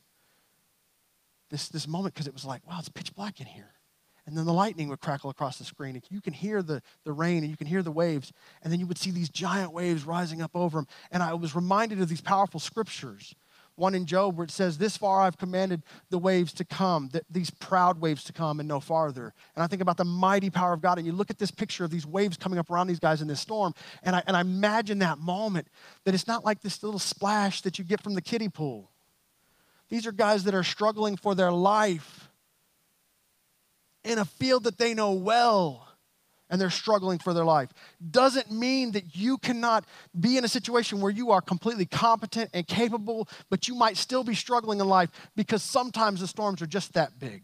this, 1.50 1.70
this 1.70 1.88
moment 1.88 2.14
because 2.14 2.28
it 2.28 2.34
was 2.34 2.46
like, 2.46 2.66
wow, 2.68 2.76
it's 2.78 2.90
pitch 2.90 3.16
black 3.16 3.40
in 3.40 3.48
here 3.48 3.74
and 4.28 4.38
then 4.38 4.46
the 4.46 4.54
lightning 4.54 4.90
would 4.90 5.00
crackle 5.00 5.30
across 5.30 5.58
the 5.58 5.64
screen. 5.64 6.00
You 6.10 6.20
can 6.20 6.34
hear 6.34 6.62
the, 6.62 6.82
the 7.06 7.14
rain 7.14 7.44
and 7.44 7.50
you 7.50 7.56
can 7.56 7.66
hear 7.66 7.82
the 7.82 7.92
waves, 7.92 8.34
and 8.62 8.72
then 8.72 8.80
you 8.80 8.86
would 8.86 8.98
see 8.98 9.10
these 9.10 9.30
giant 9.30 9.72
waves 9.72 10.04
rising 10.04 10.42
up 10.42 10.52
over 10.54 10.78
them. 10.78 10.88
And 11.12 11.24
I 11.24 11.34
was 11.34 11.56
reminded 11.56 12.02
of 12.02 12.10
these 12.10 12.22
powerful 12.22 12.60
scriptures. 12.60 13.34
One 13.78 13.94
in 13.94 14.08
Job 14.08 14.36
where 14.36 14.46
it 14.46 14.52
says, 14.52 14.80
This 14.80 14.98
far 14.98 15.22
I've 15.22 15.38
commanded 15.38 15.84
the 16.10 16.18
waves 16.18 16.52
to 16.54 16.66
come, 16.66 17.10
th- 17.10 17.24
these 17.30 17.52
proud 17.52 18.02
waves 18.02 18.24
to 18.26 18.34
come 18.34 18.60
and 18.60 18.68
no 18.68 18.80
farther. 18.80 19.36
And 19.56 19.64
I 19.64 19.68
think 19.68 19.84
about 19.84 19.98
the 19.98 20.04
mighty 20.04 20.50
power 20.50 20.74
of 20.74 20.82
God, 20.82 20.98
and 20.98 21.06
you 21.06 21.14
look 21.14 21.30
at 21.30 21.38
this 21.38 21.52
picture 21.52 21.86
of 21.86 21.92
these 21.92 22.06
waves 22.06 22.38
coming 22.38 22.58
up 22.58 22.72
around 22.72 22.88
these 22.88 23.00
guys 23.00 23.22
in 23.22 23.28
this 23.28 23.40
storm, 23.40 23.74
and 24.02 24.16
I, 24.16 24.24
and 24.26 24.36
I 24.36 24.42
imagine 24.42 25.00
that 25.00 25.20
moment 25.20 25.68
that 26.06 26.16
it's 26.16 26.28
not 26.28 26.44
like 26.44 26.62
this 26.62 26.82
little 26.82 27.00
splash 27.00 27.62
that 27.62 27.78
you 27.78 27.86
get 27.86 28.02
from 28.02 28.16
the 28.16 28.22
kiddie 28.22 28.50
pool. 28.50 28.90
These 29.90 30.08
are 30.08 30.12
guys 30.12 30.44
that 30.46 30.56
are 30.56 30.64
struggling 30.64 31.16
for 31.16 31.36
their 31.36 31.52
life 31.52 32.30
in 34.04 34.18
a 34.18 34.26
field 34.26 34.64
that 34.64 34.80
they 34.80 34.96
know 34.96 35.14
well 35.14 35.87
and 36.50 36.60
they're 36.60 36.70
struggling 36.70 37.20
for 37.20 37.34
their 37.34 37.46
life 37.46 37.70
doesn't 38.12 38.52
mean 38.52 38.92
that 38.92 39.16
you 39.16 39.38
cannot 39.38 39.86
be 40.20 40.38
in 40.38 40.46
a 40.46 40.48
situation 40.48 41.02
where 41.02 41.12
you 41.12 41.32
are 41.32 41.42
completely 41.42 41.86
competent 41.86 42.50
and 42.54 42.68
capable, 42.68 43.28
but 43.50 43.68
you 43.68 43.76
might 43.76 43.98
still 43.98 44.24
be 44.24 44.36
struggling 44.36 44.80
in 44.80 44.88
life 44.88 45.10
because 45.36 45.62
sometimes 45.64 46.22
the 46.22 46.28
storms 46.28 46.62
are 46.62 46.68
just 46.68 46.94
that 46.94 47.20
big. 47.20 47.44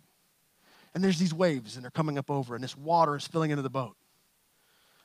And 0.93 1.03
there's 1.03 1.19
these 1.19 1.33
waves 1.33 1.75
and 1.75 1.83
they're 1.83 1.91
coming 1.91 2.17
up 2.17 2.29
over, 2.29 2.55
and 2.55 2.63
this 2.63 2.77
water 2.77 3.15
is 3.15 3.27
filling 3.27 3.51
into 3.51 3.63
the 3.63 3.69
boat. 3.69 3.95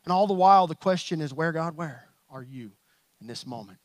And 0.05 0.13
all 0.13 0.27
the 0.27 0.35
while, 0.35 0.67
the 0.67 0.75
question 0.75 1.21
is, 1.21 1.35
where, 1.35 1.53
God, 1.53 1.77
where 1.77 2.05
are 2.31 2.43
you 2.43 2.73
in 3.21 3.27
this 3.27 3.47
moment? 3.47 3.81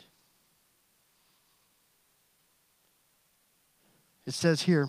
It 4.25 4.33
says 4.33 4.61
here, 4.61 4.87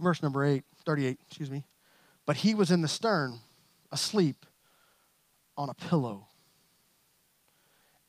verse 0.00 0.22
number 0.22 0.44
8, 0.44 0.62
38, 0.84 1.18
excuse 1.26 1.50
me. 1.50 1.64
But 2.26 2.36
he 2.36 2.54
was 2.54 2.70
in 2.70 2.82
the 2.82 2.88
stern, 2.88 3.38
asleep 3.92 4.46
on 5.56 5.68
a 5.68 5.74
pillow. 5.74 6.26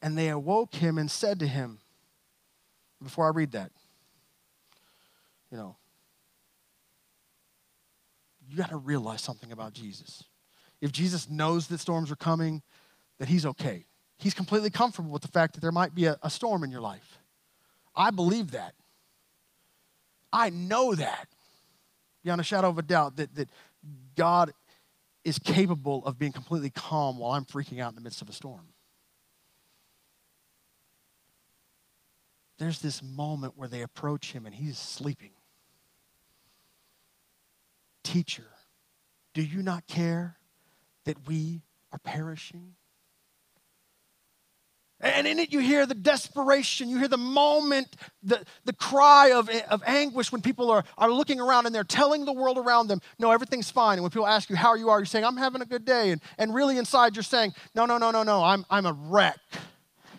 And 0.02 0.18
they 0.18 0.30
awoke 0.30 0.76
him 0.76 0.98
and 0.98 1.10
said 1.10 1.40
to 1.40 1.48
him, 1.48 1.80
before 3.02 3.26
I 3.26 3.30
read 3.30 3.52
that, 3.52 3.72
you 5.52 5.58
know, 5.58 5.76
you 8.50 8.58
got 8.58 8.70
to 8.70 8.78
realize 8.78 9.22
something 9.22 9.52
about 9.52 9.74
Jesus. 9.74 10.24
If 10.82 10.92
Jesus 10.92 11.30
knows 11.30 11.68
that 11.68 11.80
storms 11.80 12.12
are 12.12 12.16
coming, 12.16 12.62
that 13.20 13.28
he's 13.28 13.46
okay. 13.46 13.86
He's 14.18 14.34
completely 14.34 14.70
comfortable 14.70 15.12
with 15.12 15.22
the 15.22 15.28
fact 15.28 15.54
that 15.54 15.62
there 15.62 15.72
might 15.72 15.94
be 15.94 16.06
a, 16.06 16.18
a 16.24 16.30
storm 16.30 16.64
in 16.64 16.72
your 16.72 16.82
life. 16.82 17.20
I 17.96 18.12
believe 18.12 18.52
that. 18.52 18.74
I 20.32 20.50
know 20.50 20.94
that 20.96 21.28
beyond 22.24 22.42
a 22.42 22.44
shadow 22.44 22.70
of 22.70 22.78
a 22.78 22.84
doubt 22.84 23.16
that, 23.18 23.34
that 23.36 23.50
God 24.16 24.54
is 25.28 25.38
capable 25.40 26.06
of 26.06 26.18
being 26.18 26.32
completely 26.32 26.70
calm 26.70 27.18
while 27.18 27.34
I'm 27.34 27.44
freaking 27.44 27.82
out 27.82 27.90
in 27.90 27.96
the 27.96 28.02
midst 28.02 28.22
of 28.22 28.30
a 28.30 28.32
storm. 28.32 28.70
There's 32.58 32.80
this 32.80 33.04
moment 33.04 33.58
where 33.58 33.68
they 33.68 33.82
approach 33.82 34.32
him 34.32 34.46
and 34.46 34.56
he's 34.56 34.80
sleeping. 34.80 35.32
Teacher, 38.06 38.48
do 39.34 39.42
you 39.42 39.62
not 39.62 39.86
care 39.86 40.38
that 41.04 41.28
we 41.28 41.62
are 41.92 42.00
perishing? 42.00 42.76
And 45.00 45.28
in 45.28 45.38
it, 45.38 45.54
you 45.54 45.60
hear 45.60 45.86
the 45.86 45.94
desperation, 45.94 46.90
you 46.90 46.98
hear 46.98 47.08
the 47.08 47.18
moment, 47.18 47.96
the, 48.24 48.44
the 48.66 48.74
cry 48.74 49.32
of, 49.32 49.48
of 49.70 49.84
anguish 49.86 50.32
when 50.32 50.42
people 50.42 50.72
are, 50.72 50.84
are 50.98 51.12
looking 51.12 51.40
around 51.40 51.68
and 51.68 51.76
they're 51.76 51.84
telling 51.84 52.26
the 52.26 52.34
world 52.34 52.58
around 52.58 52.88
them, 52.88 53.02
no, 53.20 53.30
everything's 53.30 53.70
fine. 53.70 53.94
And 53.94 54.02
when 54.02 54.10
people 54.10 54.26
ask 54.26 54.50
you 54.50 54.56
how 54.56 54.74
you 54.74 54.90
are, 54.90 54.98
you're 54.98 55.06
saying, 55.06 55.24
I'm 55.24 55.38
having 55.38 55.62
a 55.62 55.66
good 55.66 55.86
day. 55.86 56.10
And, 56.10 56.22
and 56.40 56.52
really 56.54 56.80
inside, 56.80 57.16
you're 57.16 57.22
saying, 57.22 57.54
no, 57.76 57.86
no, 57.86 58.00
no, 58.00 58.10
no, 58.10 58.24
no, 58.24 58.44
I'm, 58.44 58.66
I'm 58.72 58.88
a 58.88 58.94
wreck. 58.94 59.38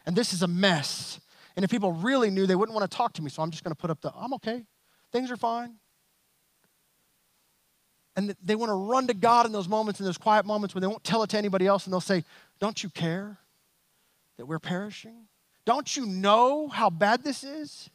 And 0.07 0.15
this 0.15 0.33
is 0.33 0.43
a 0.43 0.49
mess. 0.49 1.19
And 1.57 1.65
if 1.65 1.73
people 1.73 1.93
really 1.93 2.31
knew, 2.31 2.47
they 2.47 2.55
wouldn't 2.55 2.79
want 2.79 2.89
to 2.89 2.97
talk 2.97 3.15
to 3.15 3.23
me. 3.23 3.31
So 3.31 3.43
I'm 3.43 3.51
just 3.51 3.65
going 3.65 3.75
to 3.75 3.81
put 3.81 3.91
up 3.91 4.01
the, 4.01 4.13
I'm 4.15 4.33
okay. 4.35 4.65
Things 5.11 5.33
are 5.33 5.37
fine. 5.37 5.75
And 8.15 8.37
they 8.43 8.55
want 8.55 8.71
to 8.71 8.75
run 8.75 9.09
to 9.09 9.15
God 9.15 9.45
in 9.45 9.51
those 9.51 9.69
moments, 9.69 9.99
in 9.99 10.07
those 10.07 10.19
quiet 10.19 10.47
moments 10.47 10.75
when 10.75 10.83
they 10.83 10.89
won't 10.89 11.03
tell 11.03 11.25
it 11.25 11.31
to 11.31 11.39
anybody 11.39 11.67
else. 11.67 11.85
And 11.85 11.93
they'll 11.93 12.01
say, 12.01 12.25
Don't 12.61 12.81
you 12.83 12.91
care? 12.91 13.39
That 14.39 14.47
we're 14.47 14.59
perishing? 14.59 15.27
Don't 15.67 15.95
you 15.97 16.07
know 16.07 16.69
how 16.69 16.89
bad 16.89 17.23
this 17.23 17.45
is? 17.45 17.91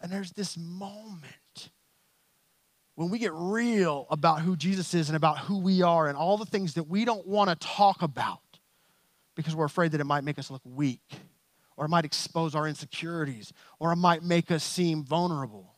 And 0.00 0.12
there's 0.12 0.32
this 0.32 0.58
moment 0.58 1.70
when 2.94 3.08
we 3.08 3.18
get 3.18 3.32
real 3.32 4.06
about 4.10 4.42
who 4.42 4.56
Jesus 4.56 4.92
is 4.92 5.08
and 5.08 5.16
about 5.16 5.38
who 5.38 5.58
we 5.58 5.82
are 5.82 6.08
and 6.08 6.18
all 6.18 6.36
the 6.36 6.44
things 6.44 6.74
that 6.74 6.84
we 6.84 7.04
don't 7.04 7.26
want 7.26 7.48
to 7.48 7.56
talk 7.66 8.02
about 8.02 8.40
because 9.34 9.56
we're 9.56 9.64
afraid 9.64 9.92
that 9.92 10.00
it 10.00 10.04
might 10.04 10.22
make 10.22 10.38
us 10.38 10.50
look 10.50 10.62
weak 10.64 11.00
or 11.76 11.86
it 11.86 11.88
might 11.88 12.04
expose 12.04 12.54
our 12.54 12.68
insecurities 12.68 13.52
or 13.78 13.92
it 13.92 13.96
might 13.96 14.22
make 14.22 14.50
us 14.50 14.62
seem 14.62 15.02
vulnerable. 15.02 15.74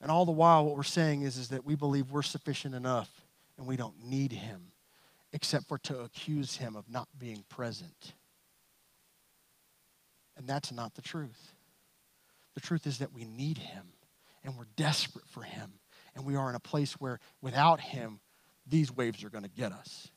And 0.00 0.10
all 0.10 0.24
the 0.24 0.32
while, 0.32 0.64
what 0.64 0.76
we're 0.76 0.82
saying 0.84 1.22
is, 1.22 1.36
is 1.36 1.48
that 1.48 1.64
we 1.64 1.74
believe 1.74 2.10
we're 2.10 2.22
sufficient 2.22 2.74
enough 2.74 3.10
and 3.58 3.66
we 3.66 3.76
don't 3.76 4.04
need 4.04 4.32
Him 4.32 4.71
except 5.32 5.68
for 5.68 5.78
to 5.78 6.00
accuse 6.00 6.56
him 6.56 6.76
of 6.76 6.88
not 6.90 7.08
being 7.18 7.44
present. 7.48 8.14
And 10.36 10.46
that's 10.46 10.72
not 10.72 10.94
the 10.94 11.02
truth. 11.02 11.54
The 12.54 12.60
truth 12.60 12.86
is 12.86 12.98
that 12.98 13.12
we 13.12 13.24
need 13.24 13.58
him 13.58 13.84
and 14.44 14.56
we're 14.56 14.66
desperate 14.76 15.26
for 15.28 15.42
him. 15.42 15.74
And 16.14 16.26
we 16.26 16.36
are 16.36 16.50
in 16.50 16.54
a 16.54 16.60
place 16.60 16.94
where 16.94 17.18
without 17.40 17.80
him, 17.80 18.20
these 18.66 18.94
waves 18.94 19.24
are 19.24 19.30
going 19.30 19.44
to 19.44 19.50
get 19.50 19.72
us. 19.72 20.08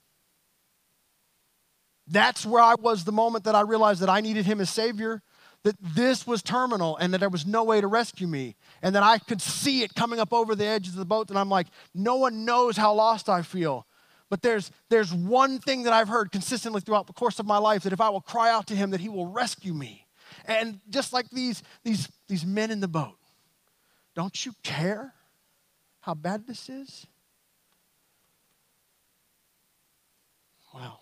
That's 2.08 2.46
where 2.46 2.62
I 2.62 2.76
was 2.76 3.04
the 3.04 3.12
moment 3.12 3.46
that 3.46 3.56
I 3.56 3.62
realized 3.62 4.02
that 4.02 4.10
I 4.10 4.22
needed 4.22 4.46
him 4.46 4.62
as 4.62 4.70
Savior, 4.70 5.24
that 5.64 5.76
this 5.82 6.28
was 6.28 6.44
terminal 6.44 6.98
and 6.98 7.14
that 7.14 7.20
there 7.20 7.30
was 7.30 7.46
no 7.46 7.64
way 7.64 7.82
to 7.82 7.88
rescue 7.88 8.28
me, 8.28 8.56
and 8.84 8.94
that 8.94 9.02
I 9.02 9.18
could 9.18 9.42
see 9.42 9.82
it 9.82 9.96
coming 9.96 10.20
up 10.20 10.32
over 10.32 10.54
the 10.54 10.66
edges 10.66 10.94
of 10.94 11.00
the 11.00 11.06
boat. 11.06 11.30
And 11.30 11.40
I'm 11.40 11.50
like, 11.50 11.68
no 11.96 12.18
one 12.18 12.46
knows 12.46 12.78
how 12.78 12.94
lost 12.94 13.30
I 13.30 13.42
feel. 13.42 13.88
But 14.36 14.42
there's, 14.42 14.70
there's 14.90 15.14
one 15.14 15.60
thing 15.60 15.84
that 15.84 15.94
I've 15.94 16.10
heard 16.10 16.30
consistently 16.30 16.82
throughout 16.82 17.08
the 17.08 17.14
course 17.14 17.40
of 17.40 17.46
my 17.46 17.58
life 17.58 17.84
that 17.84 17.94
if 17.94 18.02
I 18.02 18.10
will 18.10 18.20
cry 18.20 18.52
out 18.52 18.68
to 18.68 18.76
him, 18.76 18.90
that 18.90 19.00
he 19.00 19.08
will 19.08 19.28
rescue 19.28 19.74
me. 19.74 20.06
And 20.44 20.82
just 20.90 21.14
like 21.14 21.30
these, 21.30 21.64
these, 21.86 22.10
these 22.28 22.46
men 22.46 22.70
in 22.70 22.82
the 22.82 22.88
boat, 22.90 23.16
don't 24.14 24.46
you 24.46 24.52
care 24.62 25.14
how 26.02 26.16
bad 26.16 26.48
this 26.48 26.68
is? 26.68 27.08
Wow. 30.74 31.00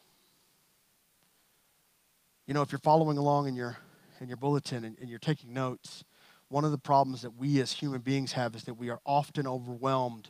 You 2.45 2.53
know, 2.53 2.61
if 2.61 2.71
you're 2.71 2.77
following 2.77 3.17
along 3.17 3.47
in 3.47 3.55
your, 3.55 3.77
in 4.21 4.27
your 4.27 4.37
bulletin 4.37 4.85
and, 4.85 4.95
and 4.99 5.09
you're 5.09 5.17
taking 5.17 5.53
notes, 5.53 6.03
one 6.49 6.65
of 6.65 6.69
the 6.69 6.77
problems 6.77 7.23
that 7.23 7.35
we 7.35 7.59
as 7.61 7.71
human 7.71 8.01
beings 8.01 8.33
have 8.33 8.55
is 8.55 8.65
that 8.65 8.75
we 8.75 8.91
are 8.91 8.99
often 9.07 9.47
overwhelmed 9.47 10.29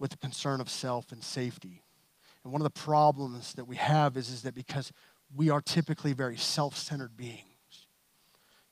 with 0.00 0.10
the 0.10 0.16
concern 0.16 0.60
of 0.60 0.68
self 0.68 1.12
and 1.12 1.22
safety. 1.22 1.83
And 2.44 2.52
one 2.52 2.60
of 2.60 2.64
the 2.64 2.78
problems 2.78 3.54
that 3.54 3.64
we 3.64 3.76
have 3.76 4.16
is, 4.16 4.28
is 4.28 4.42
that 4.42 4.54
because 4.54 4.92
we 5.34 5.50
are 5.50 5.62
typically 5.62 6.12
very 6.12 6.36
self 6.36 6.76
centered 6.76 7.16
beings. 7.16 7.40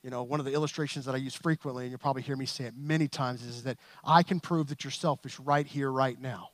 You 0.03 0.11
know, 0.11 0.23
one 0.23 0.41
of 0.41 0.47
the 0.47 0.53
illustrations 0.53 1.05
that 1.07 1.15
I 1.15 1.19
use 1.19 1.35
frequently, 1.35 1.85
and 1.85 1.91
you'll 1.91 1.99
probably 1.99 2.23
hear 2.23 2.37
me 2.37 2.45
say 2.45 2.65
it 2.65 2.75
many 2.77 3.09
times, 3.09 3.43
is 3.43 3.63
that 3.63 3.79
I 4.05 4.23
can 4.23 4.41
prove 4.41 4.69
that 4.69 4.85
you're 4.85 4.91
selfish 4.91 5.39
right 5.41 5.67
here, 5.67 5.91
right 5.91 6.21
now. 6.21 6.51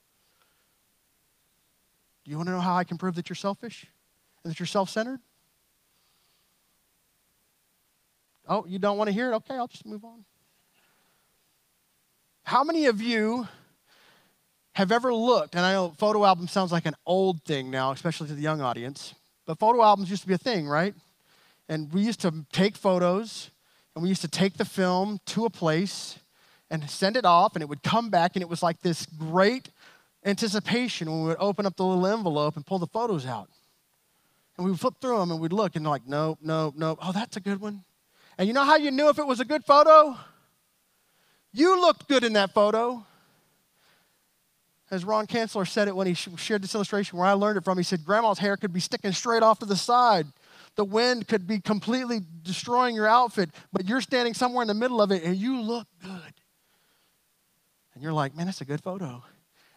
Do 2.24 2.30
you 2.30 2.36
want 2.36 2.48
to 2.48 2.52
know 2.52 2.60
how 2.60 2.76
I 2.76 2.84
can 2.84 2.98
prove 2.98 3.14
that 3.14 3.28
you're 3.28 3.36
selfish 3.36 3.86
and 4.44 4.50
that 4.50 4.60
you're 4.60 4.66
self 4.66 4.90
centered? 4.90 5.20
Oh, 8.46 8.64
you 8.66 8.78
don't 8.78 8.96
want 8.96 9.08
to 9.08 9.12
hear 9.12 9.32
it? 9.32 9.36
Okay, 9.36 9.54
I'll 9.54 9.68
just 9.68 9.86
move 9.86 10.04
on. 10.04 10.24
How 12.44 12.64
many 12.64 12.86
of 12.86 13.02
you 13.02 13.46
have 14.78 14.92
ever 14.92 15.12
looked, 15.12 15.56
and 15.56 15.66
I 15.66 15.72
know 15.72 15.92
photo 15.98 16.24
album 16.24 16.46
sounds 16.46 16.70
like 16.70 16.86
an 16.86 16.94
old 17.04 17.42
thing 17.42 17.68
now, 17.68 17.90
especially 17.90 18.28
to 18.28 18.34
the 18.34 18.40
young 18.40 18.60
audience, 18.60 19.12
but 19.44 19.58
photo 19.58 19.82
albums 19.82 20.08
used 20.08 20.22
to 20.22 20.28
be 20.28 20.34
a 20.34 20.38
thing, 20.38 20.68
right? 20.68 20.94
And 21.68 21.92
we 21.92 22.02
used 22.02 22.20
to 22.20 22.32
take 22.52 22.76
photos 22.76 23.50
and 23.96 24.04
we 24.04 24.08
used 24.08 24.20
to 24.20 24.28
take 24.28 24.56
the 24.56 24.64
film 24.64 25.18
to 25.26 25.46
a 25.46 25.50
place 25.50 26.20
and 26.70 26.88
send 26.88 27.16
it 27.16 27.24
off, 27.24 27.56
and 27.56 27.62
it 27.62 27.68
would 27.68 27.82
come 27.82 28.08
back, 28.08 28.36
and 28.36 28.42
it 28.42 28.48
was 28.48 28.62
like 28.62 28.80
this 28.80 29.04
great 29.04 29.68
anticipation 30.24 31.10
when 31.10 31.22
we 31.22 31.28
would 31.30 31.38
open 31.40 31.66
up 31.66 31.74
the 31.74 31.84
little 31.84 32.06
envelope 32.06 32.54
and 32.54 32.64
pull 32.64 32.78
the 32.78 32.86
photos 32.86 33.26
out. 33.26 33.48
And 34.56 34.64
we 34.64 34.70
would 34.70 34.78
flip 34.78 34.94
through 35.00 35.18
them 35.18 35.32
and 35.32 35.40
we'd 35.40 35.52
look 35.52 35.74
and 35.74 35.84
like, 35.84 36.06
nope, 36.06 36.38
nope, 36.40 36.74
nope. 36.76 36.98
Oh, 37.02 37.10
that's 37.10 37.36
a 37.36 37.40
good 37.40 37.60
one. 37.60 37.82
And 38.36 38.46
you 38.46 38.54
know 38.54 38.64
how 38.64 38.76
you 38.76 38.92
knew 38.92 39.08
if 39.08 39.18
it 39.18 39.26
was 39.26 39.40
a 39.40 39.44
good 39.44 39.64
photo? 39.64 40.16
You 41.52 41.80
looked 41.80 42.06
good 42.06 42.22
in 42.22 42.34
that 42.34 42.54
photo. 42.54 43.04
As 44.90 45.04
Ron 45.04 45.26
Kansler 45.26 45.68
said 45.68 45.86
it 45.86 45.94
when 45.94 46.06
he 46.06 46.14
shared 46.14 46.62
this 46.62 46.74
illustration 46.74 47.18
where 47.18 47.28
I 47.28 47.34
learned 47.34 47.58
it 47.58 47.64
from, 47.64 47.76
he 47.76 47.84
said, 47.84 48.04
Grandma's 48.04 48.38
hair 48.38 48.56
could 48.56 48.72
be 48.72 48.80
sticking 48.80 49.12
straight 49.12 49.42
off 49.42 49.58
to 49.58 49.66
the 49.66 49.76
side. 49.76 50.26
The 50.76 50.84
wind 50.84 51.28
could 51.28 51.46
be 51.46 51.60
completely 51.60 52.20
destroying 52.42 52.94
your 52.94 53.06
outfit, 53.06 53.50
but 53.72 53.86
you're 53.86 54.00
standing 54.00 54.32
somewhere 54.32 54.62
in 54.62 54.68
the 54.68 54.74
middle 54.74 55.02
of 55.02 55.10
it 55.10 55.24
and 55.24 55.36
you 55.36 55.60
look 55.60 55.86
good. 56.02 56.32
And 57.94 58.02
you're 58.02 58.12
like, 58.12 58.34
man, 58.34 58.46
that's 58.46 58.60
a 58.60 58.64
good 58.64 58.80
photo. 58.80 59.22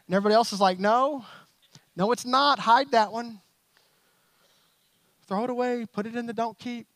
And 0.08 0.16
everybody 0.16 0.36
else 0.36 0.54
is 0.54 0.62
like, 0.62 0.80
no, 0.80 1.26
no, 1.96 2.12
it's 2.12 2.26
not. 2.26 2.60
Hide 2.60 2.92
that 2.92 3.12
one. 3.12 3.42
Throw 5.28 5.44
it 5.44 5.50
away. 5.50 5.86
Put 5.92 6.06
it 6.06 6.16
in 6.16 6.26
the 6.26 6.34
don't 6.34 6.58
keep. 6.58 6.88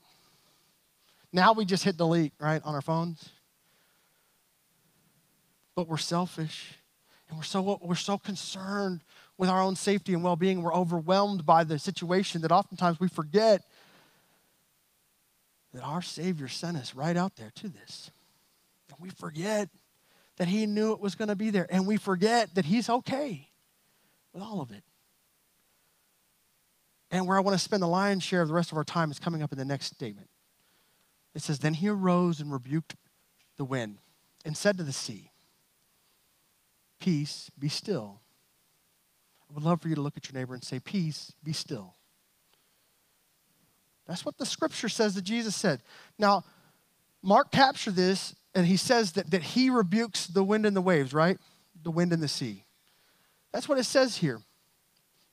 Now 1.34 1.51
we 1.51 1.65
just 1.65 1.84
hit 1.84 1.98
delete, 1.98 2.34
right, 2.39 2.62
on 2.63 2.75
our 2.75 2.81
phones. 2.81 3.29
But 5.75 5.89
we're 5.89 5.98
selfish. 5.98 6.75
And 7.29 7.38
we're 7.38 7.44
so, 7.44 7.79
we're 7.82 7.96
so 7.96 8.17
concerned 8.17 9.01
with 9.38 9.50
our 9.50 9.62
own 9.62 9.75
safety 9.75 10.13
and 10.13 10.24
well 10.24 10.36
being. 10.36 10.62
We're 10.62 10.74
overwhelmed 10.74 11.46
by 11.46 11.63
the 11.63 11.79
situation 11.79 12.41
that 12.41 12.51
oftentimes 12.51 13.00
we 13.00 13.08
forget 13.08 13.63
that 15.74 15.84
our 15.84 16.01
Savior 16.01 16.48
sent 16.48 16.77
us 16.77 16.96
right 16.96 17.17
out 17.17 17.36
there 17.36 17.51
to 17.55 17.67
this. 17.67 18.12
And 18.89 18.98
we 19.00 19.10
forget 19.10 19.70
that 20.38 20.48
He 20.48 20.65
knew 20.65 20.94
it 20.94 21.00
was 21.00 21.15
going 21.15 21.27
to 21.27 21.36
be 21.36 21.50
there. 21.50 21.67
And 21.70 21.88
we 21.88 21.98
forget 21.98 22.55
that 22.55 22.65
He's 22.65 22.89
okay 22.89 23.50
with 24.34 24.44
all 24.44 24.62
of 24.62 24.72
it. 24.72 24.84
And 27.12 27.27
where 27.27 27.38
I 27.38 27.41
want 27.41 27.55
to 27.55 27.63
spend 27.63 27.82
the 27.82 27.88
lion's 27.88 28.24
share 28.24 28.41
of 28.41 28.48
the 28.48 28.53
rest 28.53 28.72
of 28.72 28.77
our 28.77 28.84
time 28.84 29.12
is 29.12 29.20
coming 29.20 29.41
up 29.41 29.51
in 29.51 29.58
the 29.58 29.65
next 29.65 29.88
statement. 29.88 30.27
It 31.34 31.41
says, 31.41 31.60
Then 31.60 31.75
he 31.75 31.88
arose 31.88 32.39
and 32.39 32.51
rebuked 32.51 32.96
the 33.58 33.65
wind 33.65 34.00
and 34.44 34.55
said 34.55 34.77
to 34.77 34.84
the 34.84 34.94
sea, 34.94 35.32
Peace, 36.99 37.49
be 37.57 37.69
still. 37.69 38.21
I 39.49 39.53
would 39.53 39.63
love 39.63 39.81
for 39.81 39.89
you 39.89 39.95
to 39.95 40.01
look 40.01 40.17
at 40.17 40.31
your 40.31 40.39
neighbor 40.39 40.53
and 40.53 40.63
say, 40.63 40.79
Peace, 40.79 41.33
be 41.43 41.53
still. 41.53 41.95
That's 44.07 44.25
what 44.25 44.37
the 44.37 44.45
scripture 44.45 44.89
says 44.89 45.15
that 45.15 45.23
Jesus 45.23 45.55
said. 45.55 45.81
Now, 46.19 46.43
Mark 47.23 47.51
captured 47.51 47.95
this 47.95 48.35
and 48.53 48.65
he 48.65 48.77
says 48.77 49.13
that, 49.13 49.31
that 49.31 49.41
he 49.41 49.69
rebukes 49.69 50.27
the 50.27 50.43
wind 50.43 50.65
and 50.65 50.75
the 50.75 50.81
waves, 50.81 51.13
right? 51.13 51.37
The 51.83 51.91
wind 51.91 52.13
and 52.13 52.21
the 52.21 52.27
sea. 52.27 52.63
That's 53.51 53.67
what 53.67 53.77
it 53.77 53.85
says 53.85 54.17
here. 54.17 54.39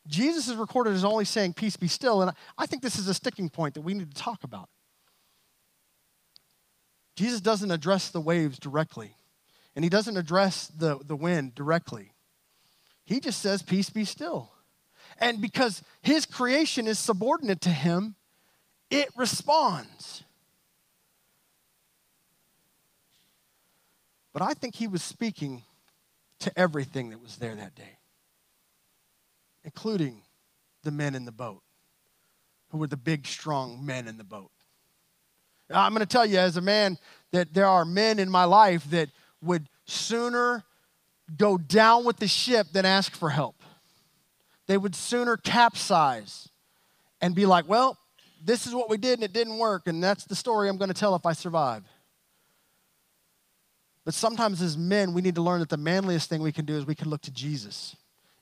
Jesus 0.07 0.49
is 0.49 0.57
recorded 0.57 0.95
as 0.95 1.04
only 1.04 1.25
saying, 1.25 1.52
Peace 1.52 1.76
be 1.76 1.88
still. 1.88 2.23
And 2.23 2.33
I 2.59 2.66
think 2.66 2.83
this 2.83 2.99
is 2.99 3.09
a 3.09 3.14
sticking 3.14 3.49
point 3.49 3.75
that 3.75 3.83
we 3.83 3.95
need 3.95 4.12
to 4.12 4.21
talk 4.21 4.42
about. 4.42 4.69
Jesus 7.14 7.40
doesn't 7.40 7.71
address 7.71 8.09
the 8.09 8.21
waves 8.21 8.58
directly, 8.58 9.15
and 9.75 9.85
he 9.85 9.89
doesn't 9.89 10.17
address 10.17 10.69
the, 10.69 10.99
the 11.04 11.17
wind 11.17 11.54
directly. 11.54 12.13
He 13.04 13.21
just 13.21 13.41
says, 13.41 13.63
Peace 13.63 13.91
be 13.91 14.04
still. 14.04 14.52
And 15.19 15.41
because 15.41 15.82
his 16.00 16.26
creation 16.26 16.87
is 16.87 16.99
subordinate 16.99 17.61
to 17.63 17.71
him, 17.71 18.17
it 18.91 19.08
responds. 19.17 20.25
But 24.32 24.43
I 24.43 24.54
think 24.54 24.75
he 24.75 24.89
was 24.89 25.02
speaking 25.02 25.63
to 26.41 26.58
everything 26.58 27.11
that 27.11 27.21
was 27.21 27.37
there 27.37 27.54
that 27.54 27.75
day 27.75 27.99
including 29.65 30.23
the 30.82 30.91
men 30.91 31.15
in 31.15 31.25
the 31.25 31.32
boat, 31.32 31.63
who 32.71 32.78
were 32.78 32.87
the 32.87 32.97
big, 32.97 33.26
strong 33.26 33.85
men 33.85 34.08
in 34.08 34.17
the 34.17 34.25
boat. 34.25 34.50
Now, 35.71 35.82
I'm 35.82 35.93
going 35.93 36.00
to 36.00 36.06
tell 36.06 36.26
you, 36.26 36.39
as 36.39 36.56
a 36.56 36.61
man, 36.61 36.99
that 37.30 37.54
there 37.54 37.67
are 37.67 37.85
men 37.85 38.19
in 38.19 38.30
my 38.30 38.45
life 38.45 38.85
that 38.91 39.11
would 39.43 39.69
sooner 39.85 40.65
go 41.37 41.59
down 41.59 42.05
with 42.05 42.19
the 42.19 42.28
ship 42.28 42.69
than 42.73 42.85
ask 42.85 43.13
for 43.13 43.31
help. 43.31 43.57
They 44.67 44.78
would 44.78 44.95
sooner 44.95 45.37
capsize 45.37 46.49
and 47.21 47.35
be 47.35 47.47
like, 47.47 47.69
well, 47.69 47.99
this 48.45 48.67
is 48.67 48.75
what 48.75 48.91
we 48.91 48.97
did 48.97 49.15
and 49.15 49.25
it 49.25 49.33
didn't 49.33 49.59
work, 49.59 49.87
and 49.87 50.02
that's 50.02 50.25
the 50.25 50.35
story 50.35 50.69
I'm 50.69 50.76
going 50.76 50.89
to 50.89 50.95
tell 50.95 51.15
if 51.15 51.26
I 51.26 51.33
survive. 51.33 51.85
But 54.05 54.15
sometimes 54.15 54.61
as 54.61 54.76
men, 54.76 55.13
we 55.13 55.23
need 55.23 55.37
to 55.37 55.43
learn 55.43 55.61
that 55.61 55.69
the 55.69 55.76
manliest 55.76 56.28
thing 56.28 56.43
we 56.43 56.52
can 56.52 56.65
do 56.65 56.76
is 56.76 56.87
we 56.87 56.95
can 56.95 57.09
look 57.09 57.23
to 57.23 57.31
Jesus 57.31 57.95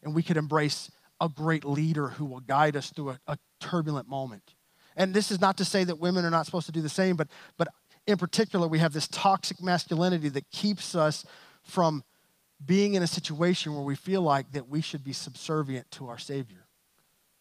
and 0.02 0.14
we 0.14 0.22
can 0.22 0.38
embrace 0.38 0.90
a 1.20 1.28
great 1.28 1.64
leader 1.64 2.08
who 2.08 2.24
will 2.24 2.40
guide 2.40 2.76
us 2.76 2.90
through 2.90 3.10
a, 3.10 3.20
a 3.26 3.38
turbulent 3.60 4.08
moment. 4.08 4.54
And 4.96 5.12
this 5.12 5.30
is 5.30 5.40
not 5.40 5.58
to 5.58 5.64
say 5.64 5.84
that 5.84 5.98
women 5.98 6.24
are 6.24 6.30
not 6.30 6.46
supposed 6.46 6.66
to 6.66 6.72
do 6.72 6.80
the 6.80 6.88
same, 6.88 7.16
but, 7.16 7.28
but 7.58 7.68
in 8.06 8.16
particular, 8.16 8.66
we 8.66 8.78
have 8.78 8.92
this 8.92 9.08
toxic 9.08 9.62
masculinity 9.62 10.28
that 10.30 10.50
keeps 10.50 10.94
us 10.94 11.24
from 11.62 12.02
being 12.64 12.94
in 12.94 13.02
a 13.02 13.06
situation 13.06 13.74
where 13.74 13.84
we 13.84 13.94
feel 13.94 14.22
like 14.22 14.52
that 14.52 14.68
we 14.68 14.80
should 14.80 15.04
be 15.04 15.12
subservient 15.12 15.90
to 15.92 16.08
our 16.08 16.18
Savior 16.18 16.66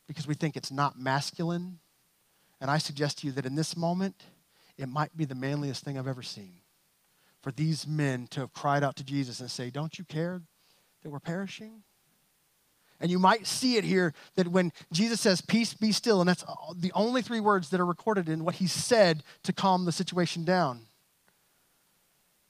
because 0.08 0.28
we 0.28 0.34
think 0.34 0.56
it's 0.56 0.72
not 0.72 1.00
masculine. 1.00 1.80
And 2.62 2.70
I 2.70 2.78
suggest 2.78 3.20
to 3.20 3.28
you 3.28 3.34
that 3.34 3.46
in 3.46 3.56
this 3.56 3.76
moment, 3.76 4.24
it 4.78 4.88
might 4.88 5.16
be 5.16 5.26
the 5.26 5.36
manliest 5.36 5.84
thing 5.84 5.98
I've 5.98 6.08
ever 6.08 6.24
seen 6.24 6.62
for 7.42 7.52
these 7.52 7.88
men 7.88 8.28
to 8.28 8.42
have 8.42 8.54
cried 8.54 8.84
out 8.84 8.96
to 8.98 9.04
Jesus 9.04 9.40
and 9.40 9.50
say, 9.50 9.70
Don't 9.70 9.98
you 9.98 10.06
care 10.06 10.42
that 11.04 11.10
we're 11.10 11.20
perishing? 11.20 11.84
And 13.02 13.10
you 13.10 13.20
might 13.20 13.48
see 13.48 13.78
it 13.78 13.84
here 13.84 14.14
that 14.36 14.48
when 14.48 14.74
Jesus 14.92 15.22
says, 15.22 15.42
Peace 15.42 15.74
be 15.74 15.92
still, 15.92 16.20
and 16.20 16.30
that's 16.30 16.44
the 16.76 16.92
only 16.94 17.22
three 17.22 17.40
words 17.40 17.70
that 17.70 17.80
are 17.80 17.86
recorded 17.86 18.28
in 18.28 18.44
what 18.44 18.56
he 18.56 18.68
said 18.68 19.24
to 19.44 19.54
calm 19.54 19.86
the 19.86 19.92
situation 19.92 20.44
down. 20.44 20.82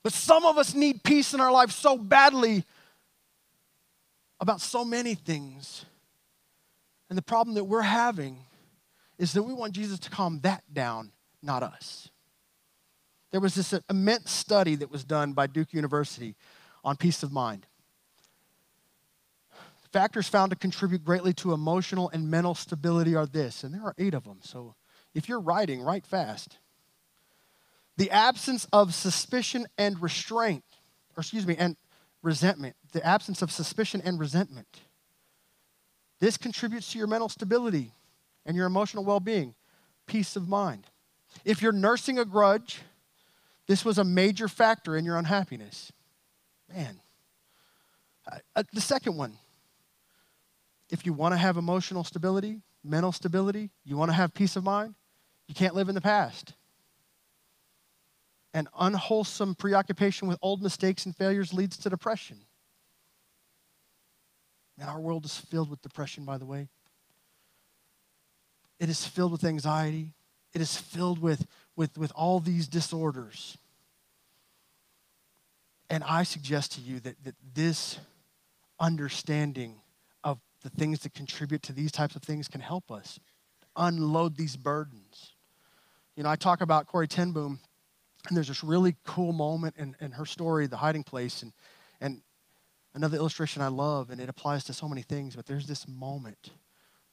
But 0.03 0.13
some 0.13 0.45
of 0.45 0.57
us 0.57 0.73
need 0.73 1.03
peace 1.03 1.33
in 1.33 1.41
our 1.41 1.51
life 1.51 1.71
so 1.71 1.97
badly 1.97 2.63
about 4.39 4.61
so 4.61 4.85
many 4.85 5.13
things. 5.13 5.85
And 7.09 7.17
the 7.17 7.23
problem 7.23 7.55
that 7.55 7.65
we're 7.65 7.81
having 7.81 8.37
is 9.17 9.33
that 9.33 9.43
we 9.43 9.53
want 9.53 9.73
Jesus 9.73 9.99
to 9.99 10.09
calm 10.09 10.39
that 10.41 10.63
down, 10.73 11.11
not 11.43 11.61
us. 11.61 12.09
There 13.31 13.41
was 13.41 13.53
this 13.53 13.73
immense 13.89 14.31
study 14.31 14.75
that 14.75 14.89
was 14.89 15.03
done 15.03 15.33
by 15.33 15.47
Duke 15.47 15.73
University 15.73 16.35
on 16.83 16.95
peace 16.95 17.21
of 17.21 17.31
mind. 17.31 17.67
Factors 19.91 20.27
found 20.27 20.51
to 20.51 20.55
contribute 20.55 21.03
greatly 21.03 21.33
to 21.33 21.53
emotional 21.53 22.09
and 22.09 22.29
mental 22.29 22.53
stability 22.53 23.15
are 23.15 23.25
this, 23.25 23.63
and 23.63 23.73
there 23.73 23.81
are 23.81 23.95
eight 23.97 24.13
of 24.13 24.23
them. 24.23 24.39
So 24.41 24.75
if 25.15 25.27
you're 25.27 25.39
writing, 25.39 25.81
write 25.81 26.05
fast. 26.05 26.57
The 27.97 28.11
absence 28.11 28.67
of 28.71 28.93
suspicion 28.93 29.65
and 29.77 30.01
restraint, 30.01 30.63
or 31.17 31.21
excuse 31.21 31.45
me, 31.45 31.55
and 31.57 31.75
resentment. 32.21 32.75
The 32.91 33.05
absence 33.05 33.41
of 33.41 33.51
suspicion 33.51 34.01
and 34.05 34.19
resentment. 34.19 34.81
This 36.19 36.37
contributes 36.37 36.91
to 36.91 36.97
your 36.97 37.07
mental 37.07 37.29
stability 37.29 37.91
and 38.45 38.55
your 38.55 38.67
emotional 38.67 39.03
well 39.03 39.19
being, 39.19 39.55
peace 40.05 40.35
of 40.35 40.47
mind. 40.47 40.85
If 41.45 41.61
you're 41.61 41.71
nursing 41.71 42.19
a 42.19 42.25
grudge, 42.25 42.79
this 43.67 43.83
was 43.83 43.97
a 43.97 44.03
major 44.03 44.47
factor 44.47 44.95
in 44.95 45.03
your 45.03 45.17
unhappiness. 45.17 45.91
Man. 46.71 46.99
Uh, 48.31 48.37
uh 48.55 48.63
the 48.71 48.81
second 48.81 49.17
one, 49.17 49.33
if 50.89 51.05
you 51.05 51.13
want 51.13 51.33
to 51.33 51.37
have 51.37 51.57
emotional 51.57 52.03
stability, 52.03 52.61
mental 52.83 53.11
stability, 53.11 53.69
you 53.83 53.97
want 53.97 54.09
to 54.09 54.15
have 54.15 54.33
peace 54.33 54.55
of 54.55 54.63
mind, 54.63 54.95
you 55.47 55.55
can't 55.55 55.75
live 55.75 55.89
in 55.89 55.95
the 55.95 56.01
past. 56.01 56.53
An 58.53 58.67
unwholesome 58.79 59.55
preoccupation 59.55 60.27
with 60.27 60.37
old 60.41 60.61
mistakes 60.61 61.05
and 61.05 61.15
failures 61.15 61.53
leads 61.53 61.77
to 61.77 61.89
depression. 61.89 62.37
And 64.79 64.89
our 64.89 64.99
world 64.99 65.25
is 65.25 65.37
filled 65.37 65.69
with 65.69 65.81
depression, 65.81 66.25
by 66.25 66.37
the 66.37 66.45
way. 66.45 66.67
It 68.79 68.89
is 68.89 69.05
filled 69.05 69.31
with 69.31 69.43
anxiety. 69.43 70.13
It 70.53 70.61
is 70.61 70.77
filled 70.77 71.21
with, 71.21 71.45
with, 71.75 71.97
with 71.97 72.11
all 72.15 72.39
these 72.39 72.67
disorders. 72.67 73.57
And 75.89 76.03
I 76.03 76.23
suggest 76.23 76.73
to 76.73 76.81
you 76.81 76.99
that, 77.01 77.23
that 77.23 77.35
this 77.53 77.99
understanding 78.79 79.75
the 80.61 80.69
things 80.69 80.99
that 80.99 81.13
contribute 81.13 81.61
to 81.63 81.73
these 81.73 81.91
types 81.91 82.15
of 82.15 82.21
things 82.21 82.47
can 82.47 82.61
help 82.61 82.91
us 82.91 83.19
unload 83.75 84.35
these 84.35 84.57
burdens. 84.57 85.33
You 86.15 86.23
know, 86.23 86.29
I 86.29 86.35
talk 86.35 86.61
about 86.61 86.87
Corrie 86.87 87.07
ten 87.07 87.31
Boom 87.31 87.59
And 88.27 88.35
there's 88.35 88.49
this 88.49 88.63
really 88.63 88.95
cool 89.05 89.31
moment 89.31 89.75
in, 89.77 89.95
in 90.01 90.11
her 90.11 90.25
story, 90.25 90.67
The 90.67 90.77
Hiding 90.77 91.03
Place. 91.03 91.41
And, 91.41 91.53
and 92.01 92.21
another 92.93 93.17
illustration 93.17 93.61
I 93.61 93.69
love, 93.69 94.09
and 94.09 94.19
it 94.19 94.29
applies 94.29 94.65
to 94.65 94.73
so 94.73 94.89
many 94.89 95.01
things, 95.01 95.35
but 95.35 95.45
there's 95.45 95.67
this 95.67 95.87
moment 95.87 96.51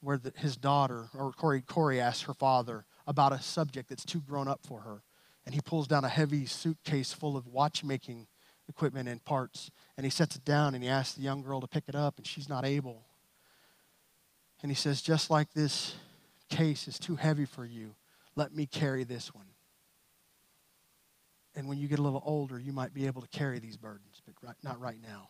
where 0.01 0.19
the, 0.19 0.33
his 0.37 0.57
daughter, 0.57 1.09
or 1.15 1.33
Corrie, 1.33 1.63
Corrie 1.63 2.01
asks 2.01 2.23
her 2.23 2.35
father 2.35 2.85
about 3.07 3.33
a 3.33 3.41
subject 3.41 3.89
that's 3.89 4.05
too 4.05 4.21
grown 4.21 4.49
up 4.49 4.61
for 4.67 4.81
her. 4.81 5.03
And 5.45 5.55
he 5.55 5.61
pulls 5.61 5.87
down 5.87 6.05
a 6.05 6.09
heavy 6.09 6.45
suitcase 6.45 7.13
full 7.13 7.37
of 7.37 7.47
watchmaking 7.47 8.27
equipment 8.69 9.09
and 9.09 9.25
parts. 9.25 9.71
And 9.97 10.05
he 10.05 10.11
sets 10.11 10.35
it 10.35 10.45
down 10.45 10.75
and 10.75 10.83
he 10.83 10.91
asks 10.91 11.15
the 11.15 11.23
young 11.23 11.43
girl 11.43 11.61
to 11.61 11.69
pick 11.69 11.85
it 11.87 11.95
up, 11.95 12.19
and 12.19 12.27
she's 12.27 12.49
not 12.49 12.65
able. 12.65 13.06
And 14.67 14.71
he 14.73 14.75
says, 14.75 15.01
Just 15.01 15.31
like 15.31 15.53
this 15.53 15.95
case 16.51 16.89
is 16.89 16.99
too 16.99 17.15
heavy 17.15 17.45
for 17.45 17.65
you, 17.65 17.95
let 18.35 18.53
me 18.53 18.67
carry 18.67 19.05
this 19.05 19.33
one. 19.33 19.47
And 21.55 21.69
when 21.69 21.79
you 21.79 21.87
get 21.87 22.01
a 22.01 22.03
little 22.03 22.21
older, 22.27 22.59
you 22.59 22.73
might 22.73 22.93
be 22.93 23.07
able 23.07 23.23
to 23.23 23.29
carry 23.29 23.61
these 23.61 23.77
burdens, 23.77 24.21
but 24.27 24.35
right, 24.43 24.57
not 24.65 24.81
right 24.81 24.99
now. 25.01 25.29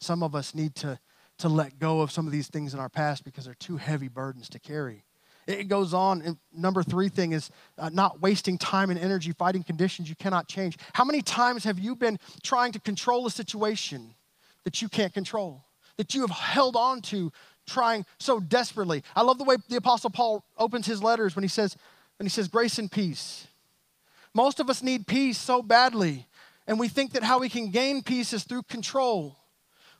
Some 0.00 0.24
of 0.24 0.34
us 0.34 0.52
need 0.52 0.74
to, 0.74 0.98
to 1.38 1.48
let 1.48 1.78
go 1.78 2.00
of 2.00 2.10
some 2.10 2.26
of 2.26 2.32
these 2.32 2.48
things 2.48 2.74
in 2.74 2.80
our 2.80 2.88
past 2.88 3.22
because 3.22 3.44
they're 3.44 3.54
too 3.54 3.76
heavy 3.76 4.08
burdens 4.08 4.48
to 4.48 4.58
carry. 4.58 5.04
It 5.46 5.68
goes 5.68 5.94
on. 5.94 6.20
And 6.20 6.36
number 6.52 6.82
three 6.82 7.08
thing 7.08 7.30
is 7.30 7.52
uh, 7.78 7.90
not 7.90 8.20
wasting 8.20 8.58
time 8.58 8.90
and 8.90 8.98
energy 8.98 9.30
fighting 9.30 9.62
conditions 9.62 10.08
you 10.08 10.16
cannot 10.16 10.48
change. 10.48 10.76
How 10.92 11.04
many 11.04 11.22
times 11.22 11.62
have 11.62 11.78
you 11.78 11.94
been 11.94 12.18
trying 12.42 12.72
to 12.72 12.80
control 12.80 13.28
a 13.28 13.30
situation 13.30 14.16
that 14.64 14.82
you 14.82 14.88
can't 14.88 15.14
control, 15.14 15.62
that 15.98 16.14
you 16.14 16.22
have 16.22 16.30
held 16.30 16.74
on 16.74 17.00
to 17.02 17.30
trying 17.66 18.04
so 18.18 18.40
desperately? 18.40 19.02
I 19.14 19.22
love 19.22 19.38
the 19.38 19.44
way 19.44 19.56
the 19.68 19.76
Apostle 19.76 20.10
Paul 20.10 20.44
opens 20.58 20.86
his 20.86 21.02
letters 21.02 21.36
when 21.36 21.42
he 21.42 21.48
says, 21.48 21.76
when 22.18 22.26
he 22.26 22.30
says, 22.30 22.48
grace 22.48 22.78
and 22.78 22.90
peace. 22.90 23.46
Most 24.34 24.60
of 24.60 24.70
us 24.70 24.82
need 24.82 25.06
peace 25.06 25.38
so 25.38 25.62
badly, 25.62 26.26
and 26.66 26.78
we 26.78 26.88
think 26.88 27.12
that 27.12 27.22
how 27.22 27.40
we 27.40 27.48
can 27.48 27.70
gain 27.70 28.02
peace 28.02 28.32
is 28.32 28.44
through 28.44 28.62
control. 28.62 29.36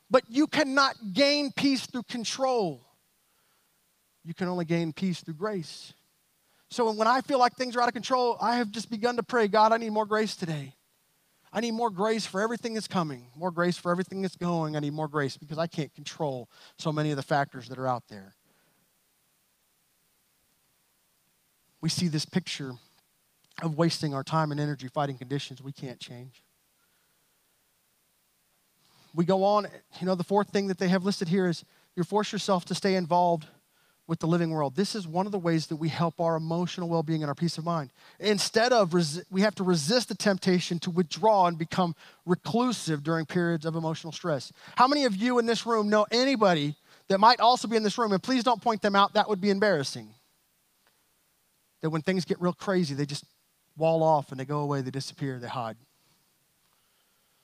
But 0.09 0.23
you 0.29 0.47
cannot 0.47 0.95
gain 1.13 1.51
peace 1.51 1.85
through 1.85 2.03
control. 2.03 2.81
You 4.23 4.33
can 4.33 4.47
only 4.47 4.65
gain 4.65 4.93
peace 4.93 5.21
through 5.21 5.35
grace. 5.35 5.93
So 6.69 6.91
when 6.91 7.07
I 7.07 7.21
feel 7.21 7.39
like 7.39 7.55
things 7.55 7.75
are 7.75 7.81
out 7.81 7.87
of 7.87 7.93
control, 7.93 8.37
I 8.41 8.57
have 8.57 8.71
just 8.71 8.89
begun 8.89 9.17
to 9.17 9.23
pray, 9.23 9.47
God, 9.47 9.73
I 9.73 9.77
need 9.77 9.91
more 9.91 10.05
grace 10.05 10.35
today. 10.35 10.75
I 11.53 11.59
need 11.59 11.71
more 11.71 11.89
grace 11.89 12.25
for 12.25 12.39
everything 12.41 12.73
that's 12.73 12.87
coming, 12.87 13.27
more 13.35 13.51
grace 13.51 13.77
for 13.77 13.91
everything 13.91 14.21
that's 14.21 14.37
going. 14.37 14.75
I 14.75 14.79
need 14.79 14.93
more 14.93 15.09
grace 15.09 15.35
because 15.35 15.57
I 15.57 15.67
can't 15.67 15.93
control 15.93 16.49
so 16.77 16.91
many 16.91 17.11
of 17.11 17.17
the 17.17 17.23
factors 17.23 17.67
that 17.67 17.77
are 17.77 17.87
out 17.87 18.07
there. 18.07 18.35
We 21.81 21.89
see 21.89 22.07
this 22.07 22.25
picture 22.25 22.73
of 23.61 23.77
wasting 23.77 24.13
our 24.13 24.23
time 24.23 24.51
and 24.51 24.59
energy 24.59 24.87
fighting 24.87 25.17
conditions 25.17 25.61
we 25.61 25.73
can't 25.73 25.99
change. 25.99 26.41
We 29.13 29.25
go 29.25 29.43
on, 29.43 29.67
you 29.99 30.07
know, 30.07 30.15
the 30.15 30.23
fourth 30.23 30.49
thing 30.49 30.67
that 30.67 30.77
they 30.77 30.87
have 30.87 31.03
listed 31.03 31.27
here 31.27 31.47
is 31.47 31.65
you 31.95 32.03
force 32.03 32.31
yourself 32.31 32.63
to 32.65 32.75
stay 32.75 32.95
involved 32.95 33.47
with 34.07 34.19
the 34.19 34.27
living 34.27 34.51
world. 34.51 34.75
This 34.75 34.95
is 34.95 35.07
one 35.07 35.25
of 35.25 35.31
the 35.31 35.39
ways 35.39 35.67
that 35.67 35.77
we 35.77 35.87
help 35.87 36.19
our 36.19 36.35
emotional 36.35 36.89
well 36.89 37.03
being 37.03 37.23
and 37.23 37.29
our 37.29 37.35
peace 37.35 37.57
of 37.57 37.65
mind. 37.65 37.91
Instead 38.19 38.73
of, 38.73 38.89
resi- 38.89 39.23
we 39.29 39.41
have 39.41 39.55
to 39.55 39.63
resist 39.63 40.09
the 40.09 40.15
temptation 40.15 40.79
to 40.79 40.91
withdraw 40.91 41.47
and 41.47 41.57
become 41.57 41.95
reclusive 42.25 43.03
during 43.03 43.25
periods 43.25 43.65
of 43.65 43.75
emotional 43.75 44.11
stress. 44.11 44.51
How 44.75 44.87
many 44.87 45.05
of 45.05 45.15
you 45.15 45.39
in 45.39 45.45
this 45.45 45.65
room 45.65 45.89
know 45.89 46.05
anybody 46.11 46.75
that 47.07 47.19
might 47.19 47.39
also 47.39 47.67
be 47.67 47.77
in 47.77 47.83
this 47.83 47.97
room? 47.97 48.11
And 48.11 48.21
please 48.21 48.43
don't 48.43 48.61
point 48.61 48.81
them 48.81 48.95
out, 48.95 49.13
that 49.13 49.29
would 49.29 49.39
be 49.39 49.49
embarrassing. 49.49 50.09
That 51.81 51.89
when 51.89 52.01
things 52.01 52.25
get 52.25 52.41
real 52.41 52.53
crazy, 52.53 52.93
they 52.93 53.05
just 53.05 53.23
wall 53.77 54.03
off 54.03 54.31
and 54.31 54.39
they 54.39 54.45
go 54.45 54.59
away, 54.59 54.81
they 54.81 54.91
disappear, 54.91 55.39
they 55.39 55.47
hide. 55.47 55.77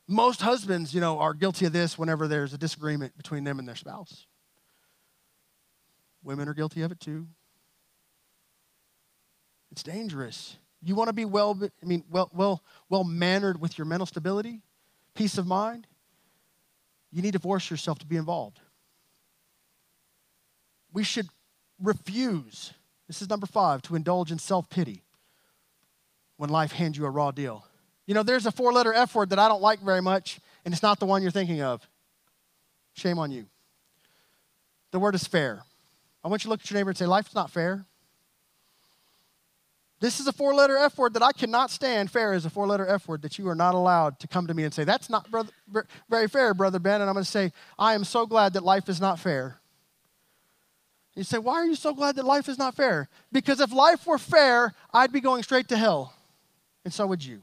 Most 0.07 0.41
husbands, 0.41 0.93
you 0.93 1.01
know, 1.01 1.19
are 1.19 1.33
guilty 1.33 1.65
of 1.65 1.73
this 1.73 1.97
whenever 1.97 2.27
there's 2.27 2.53
a 2.53 2.57
disagreement 2.57 3.15
between 3.17 3.43
them 3.43 3.59
and 3.59 3.67
their 3.67 3.75
spouse. 3.75 4.25
Women 6.23 6.47
are 6.47 6.53
guilty 6.53 6.81
of 6.81 6.91
it 6.91 6.99
too. 6.99 7.27
It's 9.71 9.83
dangerous. 9.83 10.57
You 10.83 10.95
want 10.95 11.07
to 11.09 11.13
be 11.13 11.25
well, 11.25 11.59
I 11.61 11.85
mean, 11.85 12.03
well, 12.09 12.29
well, 12.33 12.63
well 12.89 13.03
mannered 13.03 13.59
with 13.59 13.77
your 13.77 13.85
mental 13.85 14.05
stability, 14.05 14.61
peace 15.15 15.37
of 15.37 15.47
mind. 15.47 15.87
You 17.11 17.21
need 17.21 17.33
to 17.33 17.39
force 17.39 17.69
yourself 17.69 17.99
to 17.99 18.05
be 18.05 18.17
involved. 18.17 18.59
We 20.93 21.03
should 21.03 21.27
refuse. 21.81 22.73
This 23.07 23.21
is 23.21 23.29
number 23.29 23.45
five 23.45 23.81
to 23.83 23.95
indulge 23.95 24.31
in 24.31 24.39
self 24.39 24.69
pity 24.69 25.03
when 26.37 26.49
life 26.49 26.71
hands 26.71 26.97
you 26.97 27.05
a 27.05 27.09
raw 27.09 27.31
deal. 27.31 27.65
You 28.05 28.13
know, 28.13 28.23
there's 28.23 28.45
a 28.45 28.51
four 28.51 28.71
letter 28.71 28.93
F 28.93 29.15
word 29.15 29.29
that 29.31 29.39
I 29.39 29.47
don't 29.47 29.61
like 29.61 29.79
very 29.79 30.01
much, 30.01 30.39
and 30.63 30.73
it's 30.73 30.83
not 30.83 30.99
the 30.99 31.05
one 31.05 31.21
you're 31.21 31.31
thinking 31.31 31.61
of. 31.61 31.87
Shame 32.93 33.19
on 33.19 33.31
you. 33.31 33.45
The 34.91 34.99
word 34.99 35.15
is 35.15 35.25
fair. 35.27 35.61
I 36.27 36.29
want 36.29 36.43
you 36.43 36.47
to 36.47 36.51
look 36.51 36.59
at 36.59 36.69
your 36.69 36.77
neighbor 36.77 36.89
and 36.89 36.97
say, 36.97 37.05
Life's 37.05 37.33
not 37.33 37.51
fair. 37.51 37.85
This 40.01 40.19
is 40.19 40.27
a 40.27 40.33
four 40.33 40.53
letter 40.53 40.75
F 40.75 40.97
word 40.97 41.13
that 41.13 41.23
I 41.23 41.31
cannot 41.31 41.71
stand. 41.71 42.11
Fair 42.11 42.33
is 42.33 42.45
a 42.45 42.49
four 42.49 42.67
letter 42.67 42.85
F 42.85 43.07
word 43.07 43.21
that 43.21 43.39
you 43.39 43.47
are 43.47 43.55
not 43.55 43.75
allowed 43.75 44.19
to 44.19 44.27
come 44.27 44.45
to 44.47 44.53
me 44.53 44.65
and 44.65 44.73
say, 44.73 44.83
That's 44.83 45.09
not 45.09 45.31
brother, 45.31 45.51
very 46.09 46.27
fair, 46.27 46.53
Brother 46.53 46.79
Ben. 46.79 46.99
And 46.99 47.09
I'm 47.09 47.13
going 47.13 47.23
to 47.23 47.31
say, 47.31 47.53
I 47.79 47.93
am 47.93 48.03
so 48.03 48.25
glad 48.25 48.51
that 48.53 48.65
life 48.65 48.89
is 48.89 48.99
not 48.99 49.19
fair. 49.19 49.61
You 51.15 51.23
say, 51.23 51.37
Why 51.37 51.53
are 51.53 51.65
you 51.65 51.75
so 51.75 51.93
glad 51.93 52.17
that 52.17 52.25
life 52.25 52.49
is 52.49 52.57
not 52.57 52.75
fair? 52.75 53.07
Because 53.31 53.61
if 53.61 53.71
life 53.71 54.05
were 54.05 54.17
fair, 54.17 54.73
I'd 54.93 55.13
be 55.13 55.21
going 55.21 55.43
straight 55.43 55.69
to 55.69 55.77
hell. 55.77 56.13
And 56.83 56.93
so 56.93 57.07
would 57.07 57.23
you. 57.23 57.41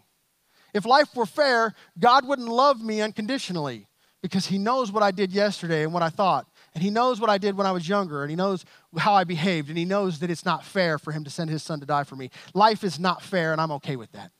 If 0.74 0.84
life 0.84 1.16
were 1.16 1.24
fair, 1.24 1.72
God 1.98 2.28
wouldn't 2.28 2.48
love 2.48 2.82
me 2.82 3.00
unconditionally 3.00 3.86
because 4.20 4.44
He 4.44 4.58
knows 4.58 4.92
what 4.92 5.02
I 5.02 5.10
did 5.10 5.32
yesterday 5.32 5.84
and 5.84 5.94
what 5.94 6.02
I 6.02 6.10
thought. 6.10 6.46
And 6.74 6.82
he 6.82 6.90
knows 6.90 7.20
what 7.20 7.30
I 7.30 7.38
did 7.38 7.56
when 7.56 7.66
I 7.66 7.72
was 7.72 7.88
younger, 7.88 8.22
and 8.22 8.30
he 8.30 8.36
knows 8.36 8.64
how 8.98 9.14
I 9.14 9.24
behaved, 9.24 9.68
and 9.68 9.78
he 9.78 9.84
knows 9.84 10.18
that 10.18 10.30
it's 10.30 10.44
not 10.44 10.64
fair 10.64 10.98
for 10.98 11.12
him 11.12 11.22
to 11.24 11.30
send 11.30 11.48
his 11.48 11.62
son 11.62 11.78
to 11.80 11.86
die 11.86 12.02
for 12.04 12.16
me. 12.16 12.30
Life 12.52 12.82
is 12.82 12.98
not 12.98 13.22
fair, 13.22 13.52
and 13.52 13.60
I'm 13.60 13.70
okay 13.72 13.94
with 13.94 14.10
that. 14.12 14.32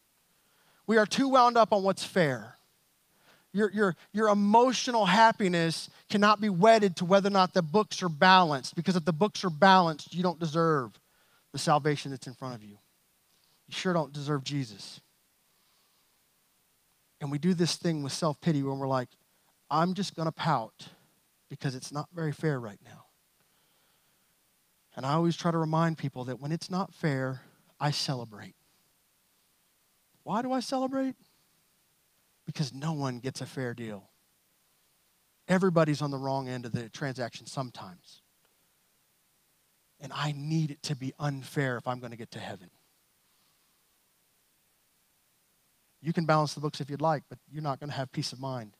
We 0.86 0.96
are 0.96 1.06
too 1.06 1.28
wound 1.28 1.56
up 1.56 1.72
on 1.72 1.84
what's 1.84 2.04
fair. 2.04 2.56
Your, 3.52 3.70
your, 3.70 3.96
your 4.12 4.28
emotional 4.28 5.06
happiness 5.06 5.88
cannot 6.10 6.40
be 6.40 6.48
wedded 6.48 6.96
to 6.96 7.04
whether 7.04 7.28
or 7.28 7.30
not 7.30 7.54
the 7.54 7.62
books 7.62 8.02
are 8.02 8.08
balanced, 8.08 8.74
because 8.74 8.96
if 8.96 9.04
the 9.04 9.12
books 9.12 9.44
are 9.44 9.50
balanced, 9.50 10.12
you 10.12 10.24
don't 10.24 10.40
deserve 10.40 10.98
the 11.52 11.58
salvation 11.58 12.10
that's 12.10 12.26
in 12.26 12.34
front 12.34 12.56
of 12.56 12.64
you. 12.64 12.76
You 13.68 13.70
sure 13.70 13.92
don't 13.92 14.12
deserve 14.12 14.42
Jesus. 14.42 15.00
And 17.20 17.30
we 17.30 17.38
do 17.38 17.54
this 17.54 17.76
thing 17.76 18.02
with 18.02 18.12
self 18.12 18.40
pity 18.40 18.62
when 18.64 18.80
we're 18.80 18.88
like, 18.88 19.08
I'm 19.70 19.94
just 19.94 20.16
going 20.16 20.26
to 20.26 20.32
pout 20.32 20.88
because 21.48 21.74
it's 21.74 21.92
not 21.92 22.08
very 22.14 22.32
fair 22.32 22.58
right 22.58 22.78
now. 22.84 23.06
And 24.96 25.04
I 25.04 25.14
always 25.14 25.36
try 25.36 25.50
to 25.50 25.58
remind 25.58 25.98
people 25.98 26.24
that 26.24 26.40
when 26.40 26.52
it's 26.52 26.70
not 26.70 26.94
fair, 26.94 27.42
I 27.80 27.90
celebrate. 27.90 28.54
Why 30.22 30.42
do 30.42 30.52
I 30.52 30.60
celebrate? 30.60 31.16
Because 32.46 32.72
no 32.72 32.92
one 32.92 33.18
gets 33.18 33.40
a 33.40 33.46
fair 33.46 33.74
deal. 33.74 34.08
Everybody's 35.48 36.00
on 36.00 36.10
the 36.10 36.16
wrong 36.16 36.48
end 36.48 36.64
of 36.64 36.72
the 36.72 36.88
transaction 36.88 37.46
sometimes. 37.46 38.22
And 40.00 40.12
I 40.14 40.32
need 40.36 40.70
it 40.70 40.82
to 40.84 40.96
be 40.96 41.12
unfair 41.18 41.76
if 41.76 41.86
I'm 41.86 41.98
going 41.98 42.12
to 42.12 42.16
get 42.16 42.30
to 42.32 42.38
heaven. 42.38 42.70
You 46.00 46.12
can 46.12 46.26
balance 46.26 46.54
the 46.54 46.60
books 46.60 46.80
if 46.80 46.90
you'd 46.90 47.00
like, 47.00 47.22
but 47.28 47.38
you're 47.50 47.62
not 47.62 47.80
going 47.80 47.90
to 47.90 47.96
have 47.96 48.12
peace 48.12 48.32
of 48.32 48.40
mind. 48.40 48.76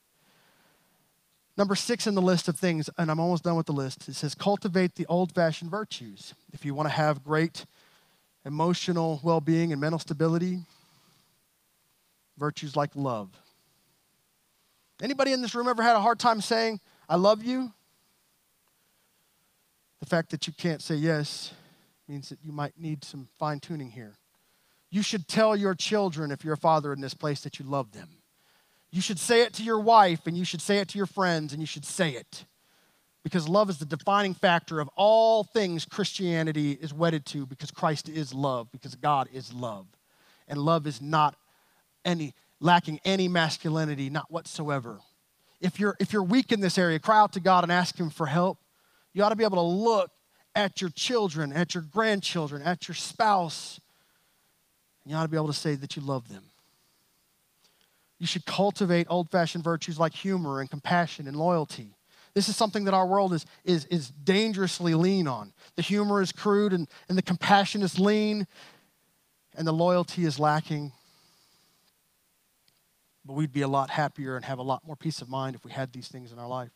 Number 1.56 1.76
six 1.76 2.06
in 2.06 2.14
the 2.14 2.22
list 2.22 2.48
of 2.48 2.58
things, 2.58 2.90
and 2.98 3.10
I'm 3.10 3.20
almost 3.20 3.44
done 3.44 3.56
with 3.56 3.66
the 3.66 3.72
list, 3.72 4.08
it 4.08 4.14
says 4.14 4.34
cultivate 4.34 4.96
the 4.96 5.06
old 5.06 5.32
fashioned 5.32 5.70
virtues. 5.70 6.34
If 6.52 6.64
you 6.64 6.74
want 6.74 6.88
to 6.88 6.94
have 6.94 7.22
great 7.22 7.64
emotional 8.44 9.20
well 9.22 9.40
being 9.40 9.72
and 9.72 9.80
mental 9.80 9.98
stability, 9.98 10.60
virtues 12.36 12.76
like 12.76 12.90
love. 12.94 13.30
Anybody 15.02 15.32
in 15.32 15.42
this 15.42 15.54
room 15.54 15.68
ever 15.68 15.82
had 15.82 15.96
a 15.96 16.00
hard 16.00 16.18
time 16.18 16.40
saying, 16.40 16.80
I 17.08 17.16
love 17.16 17.44
you? 17.44 17.72
The 20.00 20.06
fact 20.06 20.30
that 20.30 20.46
you 20.46 20.52
can't 20.52 20.82
say 20.82 20.96
yes 20.96 21.52
means 22.08 22.28
that 22.28 22.38
you 22.42 22.52
might 22.52 22.78
need 22.78 23.04
some 23.04 23.28
fine 23.38 23.60
tuning 23.60 23.90
here. 23.90 24.14
You 24.90 25.02
should 25.02 25.26
tell 25.26 25.56
your 25.56 25.74
children, 25.74 26.30
if 26.30 26.44
you're 26.44 26.54
a 26.54 26.58
father 26.58 26.92
in 26.92 27.00
this 27.00 27.14
place, 27.14 27.40
that 27.40 27.58
you 27.58 27.64
love 27.64 27.92
them. 27.92 28.08
You 28.94 29.00
should 29.00 29.18
say 29.18 29.42
it 29.42 29.52
to 29.54 29.64
your 29.64 29.80
wife, 29.80 30.28
and 30.28 30.38
you 30.38 30.44
should 30.44 30.62
say 30.62 30.78
it 30.78 30.86
to 30.90 30.98
your 30.98 31.08
friends, 31.08 31.52
and 31.52 31.60
you 31.60 31.66
should 31.66 31.84
say 31.84 32.10
it. 32.10 32.44
Because 33.24 33.48
love 33.48 33.68
is 33.68 33.78
the 33.78 33.84
defining 33.84 34.34
factor 34.34 34.78
of 34.78 34.88
all 34.94 35.42
things 35.42 35.84
Christianity 35.84 36.78
is 36.80 36.94
wedded 36.94 37.26
to, 37.26 37.44
because 37.44 37.72
Christ 37.72 38.08
is 38.08 38.32
love, 38.32 38.70
because 38.70 38.94
God 38.94 39.26
is 39.32 39.52
love. 39.52 39.88
And 40.46 40.60
love 40.60 40.86
is 40.86 41.02
not 41.02 41.34
any 42.04 42.34
lacking 42.60 43.00
any 43.04 43.26
masculinity, 43.26 44.10
not 44.10 44.30
whatsoever. 44.30 45.00
If 45.60 45.80
you're 45.80 45.96
if 45.98 46.12
you're 46.12 46.22
weak 46.22 46.52
in 46.52 46.60
this 46.60 46.78
area, 46.78 47.00
cry 47.00 47.18
out 47.18 47.32
to 47.32 47.40
God 47.40 47.64
and 47.64 47.72
ask 47.72 47.98
Him 47.98 48.10
for 48.10 48.26
help. 48.26 48.58
You 49.12 49.24
ought 49.24 49.30
to 49.30 49.36
be 49.36 49.42
able 49.42 49.56
to 49.56 49.62
look 49.62 50.12
at 50.54 50.80
your 50.80 50.90
children, 50.90 51.52
at 51.52 51.74
your 51.74 51.82
grandchildren, 51.82 52.62
at 52.62 52.86
your 52.86 52.94
spouse, 52.94 53.80
and 55.02 55.10
you 55.10 55.16
ought 55.16 55.24
to 55.24 55.28
be 55.28 55.36
able 55.36 55.48
to 55.48 55.52
say 55.52 55.74
that 55.74 55.96
you 55.96 56.02
love 56.02 56.28
them. 56.28 56.44
You 58.24 58.26
should 58.26 58.46
cultivate 58.46 59.06
old 59.10 59.28
fashioned 59.28 59.64
virtues 59.64 59.98
like 59.98 60.14
humor 60.14 60.60
and 60.60 60.70
compassion 60.70 61.28
and 61.28 61.36
loyalty. 61.36 61.94
This 62.32 62.48
is 62.48 62.56
something 62.56 62.84
that 62.84 62.94
our 62.94 63.06
world 63.06 63.34
is, 63.34 63.44
is, 63.66 63.84
is 63.90 64.08
dangerously 64.08 64.94
lean 64.94 65.28
on. 65.28 65.52
The 65.76 65.82
humor 65.82 66.22
is 66.22 66.32
crude 66.32 66.72
and, 66.72 66.88
and 67.10 67.18
the 67.18 67.22
compassion 67.22 67.82
is 67.82 67.98
lean 67.98 68.46
and 69.54 69.66
the 69.66 69.74
loyalty 69.74 70.24
is 70.24 70.38
lacking. 70.38 70.92
But 73.26 73.34
we'd 73.34 73.52
be 73.52 73.60
a 73.60 73.68
lot 73.68 73.90
happier 73.90 74.36
and 74.36 74.44
have 74.46 74.58
a 74.58 74.62
lot 74.62 74.86
more 74.86 74.96
peace 74.96 75.20
of 75.20 75.28
mind 75.28 75.54
if 75.54 75.62
we 75.62 75.70
had 75.70 75.92
these 75.92 76.08
things 76.08 76.32
in 76.32 76.38
our 76.38 76.48
life. 76.48 76.72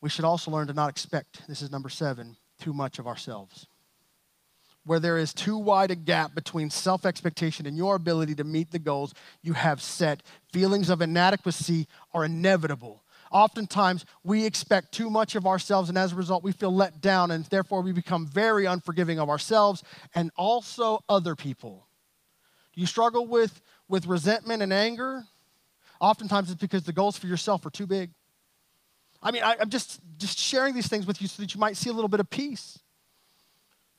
We 0.00 0.10
should 0.10 0.24
also 0.24 0.52
learn 0.52 0.68
to 0.68 0.74
not 0.74 0.90
expect, 0.90 1.48
this 1.48 1.60
is 1.60 1.72
number 1.72 1.88
seven, 1.88 2.36
too 2.60 2.72
much 2.72 3.00
of 3.00 3.08
ourselves. 3.08 3.66
Where 4.84 4.98
there 4.98 5.18
is 5.18 5.32
too 5.32 5.56
wide 5.56 5.90
a 5.92 5.94
gap 5.94 6.34
between 6.34 6.68
self 6.68 7.06
expectation 7.06 7.66
and 7.66 7.76
your 7.76 7.94
ability 7.94 8.34
to 8.36 8.44
meet 8.44 8.70
the 8.72 8.78
goals 8.78 9.14
you 9.42 9.52
have 9.52 9.80
set, 9.80 10.22
feelings 10.52 10.90
of 10.90 11.00
inadequacy 11.00 11.86
are 12.12 12.24
inevitable. 12.24 13.02
Oftentimes, 13.30 14.04
we 14.22 14.44
expect 14.44 14.92
too 14.92 15.08
much 15.08 15.34
of 15.34 15.46
ourselves, 15.46 15.88
and 15.88 15.96
as 15.96 16.12
a 16.12 16.16
result, 16.16 16.44
we 16.44 16.52
feel 16.52 16.74
let 16.74 17.00
down, 17.00 17.30
and 17.30 17.44
therefore, 17.46 17.80
we 17.80 17.92
become 17.92 18.26
very 18.26 18.66
unforgiving 18.66 19.18
of 19.18 19.30
ourselves 19.30 19.82
and 20.14 20.30
also 20.36 21.02
other 21.08 21.34
people. 21.34 21.86
Do 22.74 22.80
you 22.80 22.86
struggle 22.86 23.26
with, 23.26 23.62
with 23.88 24.06
resentment 24.06 24.62
and 24.62 24.72
anger? 24.72 25.24
Oftentimes, 26.00 26.50
it's 26.50 26.60
because 26.60 26.82
the 26.82 26.92
goals 26.92 27.16
for 27.16 27.26
yourself 27.26 27.64
are 27.64 27.70
too 27.70 27.86
big. 27.86 28.10
I 29.22 29.30
mean, 29.30 29.42
I, 29.42 29.56
am 29.60 29.70
just, 29.70 30.00
just 30.18 30.38
sharing 30.38 30.74
these 30.74 30.88
things 30.88 31.06
with 31.06 31.22
you 31.22 31.28
so 31.28 31.42
that 31.42 31.54
you 31.54 31.60
might 31.60 31.76
see 31.76 31.88
a 31.88 31.92
little 31.92 32.08
bit 32.08 32.20
of 32.20 32.28
peace. 32.28 32.78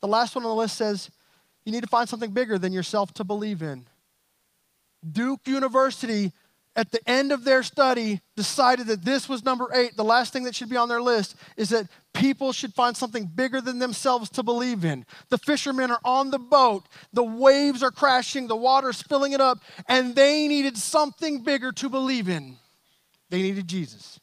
The 0.04 0.10
last 0.10 0.36
one 0.36 0.44
on 0.44 0.50
the 0.50 0.56
list 0.56 0.76
says 0.76 1.10
you 1.64 1.72
need 1.72 1.84
to 1.84 1.88
find 1.88 2.10
something 2.10 2.32
bigger 2.32 2.58
than 2.58 2.74
yourself 2.74 3.14
to 3.14 3.24
believe 3.24 3.62
in. 3.62 3.88
Duke 5.10 5.48
University, 5.48 6.34
at 6.76 6.92
the 6.92 7.00
end 7.10 7.32
of 7.32 7.46
their 7.46 7.64
study, 7.64 8.20
decided 8.36 8.88
that 8.88 9.06
this 9.06 9.30
was 9.30 9.46
number 9.46 9.70
eight. 9.74 9.96
The 9.96 10.04
last 10.04 10.34
thing 10.34 10.44
that 10.44 10.56
should 10.56 10.68
be 10.68 10.76
on 10.76 10.90
their 10.90 11.02
list 11.02 11.38
is 11.56 11.70
that 11.70 11.88
people 12.14 12.52
should 12.52 12.74
find 12.74 12.98
something 12.98 13.32
bigger 13.34 13.62
than 13.62 13.80
themselves 13.80 14.30
to 14.32 14.44
believe 14.44 14.84
in. 14.84 15.06
The 15.30 15.38
fishermen 15.38 15.90
are 15.90 16.02
on 16.04 16.32
the 16.32 16.40
boat, 16.40 16.84
the 17.14 17.24
waves 17.24 17.82
are 17.82 17.90
crashing, 17.90 18.50
the 18.50 18.58
water's 18.58 19.02
filling 19.02 19.32
it 19.32 19.40
up, 19.40 19.60
and 19.88 20.18
they 20.18 20.50
needed 20.50 20.78
something 20.78 21.44
bigger 21.44 21.72
to 21.72 21.88
believe 21.88 22.28
in. 22.28 22.58
They 23.30 23.42
needed 23.42 23.70
Jesus. 23.70 24.20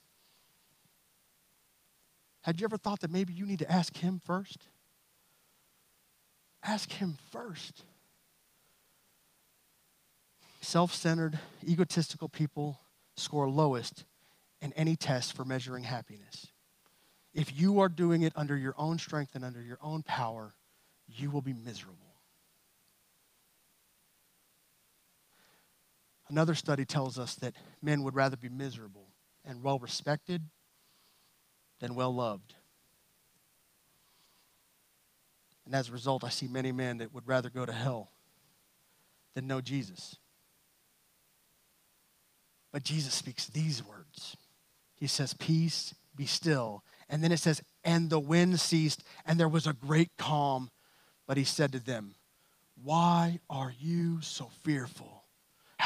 Had 2.43 2.61
you 2.61 2.67
ever 2.67 2.77
thought 2.77 3.01
that 3.01 3.11
maybe 3.11 3.33
you 3.33 3.47
need 3.47 3.61
to 3.61 3.73
ask 3.73 3.97
Him 3.97 4.21
first? 4.27 4.67
Ask 6.63 6.93
Him 6.93 7.17
first. 7.31 7.85
Self 10.61 10.95
centered, 10.95 11.39
egotistical 11.67 12.29
people 12.29 12.79
score 13.17 13.49
lowest 13.49 14.05
in 14.61 14.73
any 14.75 14.95
test 14.95 15.35
for 15.35 15.45
measuring 15.45 15.85
happiness. 15.85 16.49
If 17.33 17.59
you 17.59 17.81
are 17.81 17.89
doing 17.89 18.23
it 18.23 18.33
under 18.37 18.57
your 18.57 18.75
own 18.77 18.99
strength 18.99 19.35
and 19.35 19.45
under 19.45 19.63
your 19.63 19.79
own 19.81 20.03
power, 20.03 20.55
you 21.07 21.31
will 21.31 21.43
be 21.43 21.53
miserable. 21.53 21.97
Another 26.29 26.55
study 26.55 26.85
tells 26.85 27.19
us 27.19 27.35
that 27.37 27.55
men 27.83 28.03
would 28.03 28.15
rather 28.15 28.37
be 28.37 28.49
miserable 28.49 29.09
and 29.45 29.63
well 29.63 29.79
respected 29.79 30.43
than 31.81 31.95
well 31.95 32.15
loved. 32.15 32.55
And 35.71 35.77
as 35.77 35.89
a 35.89 35.93
result, 35.93 36.25
I 36.25 36.31
see 36.31 36.49
many 36.49 36.73
men 36.73 36.99
that 36.99 37.15
would 37.15 37.29
rather 37.29 37.49
go 37.49 37.65
to 37.65 37.73
hell 37.73 38.11
than 39.37 39.47
know 39.47 39.61
Jesus. 39.61 40.17
But 42.73 42.83
Jesus 42.83 43.15
speaks 43.15 43.47
these 43.47 43.81
words 43.81 44.37
He 44.97 45.07
says, 45.07 45.33
Peace, 45.33 45.95
be 46.17 46.27
still. 46.27 46.83
And 47.09 47.23
then 47.23 47.31
it 47.31 47.37
says, 47.37 47.63
And 47.85 48.11
the 48.11 48.19
wind 48.19 48.59
ceased, 48.59 49.05
and 49.25 49.39
there 49.39 49.49
was 49.49 49.69
a 49.69 49.73
great 49.73 50.11
calm. 50.19 50.71
But 51.29 51.37
he 51.37 51.45
said 51.45 51.71
to 51.71 51.79
them, 51.79 52.17
Why 52.83 53.39
are 53.49 53.73
you 53.79 54.23
so 54.23 54.51
fearful? 54.65 55.20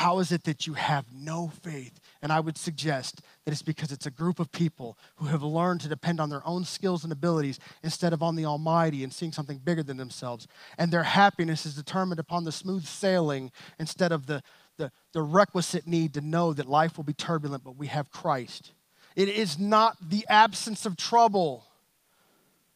How 0.05 0.19
is 0.19 0.33
it 0.33 0.45
that 0.45 0.67
you 0.67 0.75
have 0.75 1.07
no 1.15 1.51
faith? 1.63 1.99
And 2.21 2.31
I 2.31 2.39
would 2.39 2.59
suggest 2.59 3.23
that 3.45 3.53
it's 3.53 3.63
because 3.63 3.91
it's 3.91 4.05
a 4.05 4.11
group 4.11 4.39
of 4.39 4.53
people 4.53 4.99
who 5.17 5.25
have 5.29 5.43
learned 5.43 5.81
to 5.81 5.89
depend 5.89 6.21
on 6.21 6.29
their 6.29 6.47
own 6.47 6.67
skills 6.67 7.05
and 7.05 7.11
abilities 7.11 7.59
instead 7.83 8.13
of 8.13 8.23
on 8.23 8.37
the 8.37 8.45
Almighty 8.45 9.03
and 9.03 9.11
seeing 9.11 9.33
something 9.33 9.57
bigger 9.57 9.83
than 9.83 9.97
themselves. 9.97 10.47
And 10.77 10.93
their 10.93 11.05
happiness 11.05 11.65
is 11.65 11.75
determined 11.75 12.21
upon 12.21 12.45
the 12.45 12.53
smooth 12.53 12.85
sailing 12.85 13.51
instead 13.79 14.13
of 14.13 14.27
the, 14.27 14.43
the, 14.77 14.93
the 15.15 15.23
requisite 15.23 15.87
need 15.87 16.13
to 16.13 16.21
know 16.21 16.53
that 16.53 16.69
life 16.69 16.99
will 16.99 17.05
be 17.05 17.15
turbulent, 17.15 17.65
but 17.65 17.79
we 17.79 17.87
have 17.87 18.11
Christ. 18.11 18.73
It 19.17 19.31
is 19.31 19.59
not 19.59 19.97
the 20.11 20.27
absence 20.29 20.85
of 20.85 20.99
trouble 20.99 21.65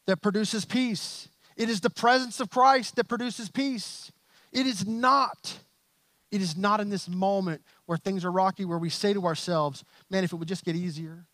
that 0.07 0.23
produces 0.23 0.65
peace, 0.65 1.29
it 1.59 1.69
is 1.69 1.83
the 1.83 1.91
presence 1.91 2.41
of 2.41 2.49
Christ 2.49 2.97
that 2.97 3.07
produces 3.07 3.51
peace. 3.51 4.13
It 4.51 4.67
is 4.67 4.87
not 4.87 5.59
it 6.31 6.43
is 6.43 6.57
not 6.57 6.81
in 6.81 6.91
this 6.91 7.09
moment 7.09 7.63
where 7.87 7.99
things 7.99 8.25
are 8.25 8.33
rocky 8.33 8.65
where 8.65 8.79
we 8.79 8.91
say 8.91 9.13
to 9.13 9.27
ourselves, 9.27 9.85
man, 10.11 10.25
if 10.25 10.33
it 10.33 10.37
would 10.37 10.49
just 10.49 10.65
get 10.65 10.77
easier. 10.77 11.27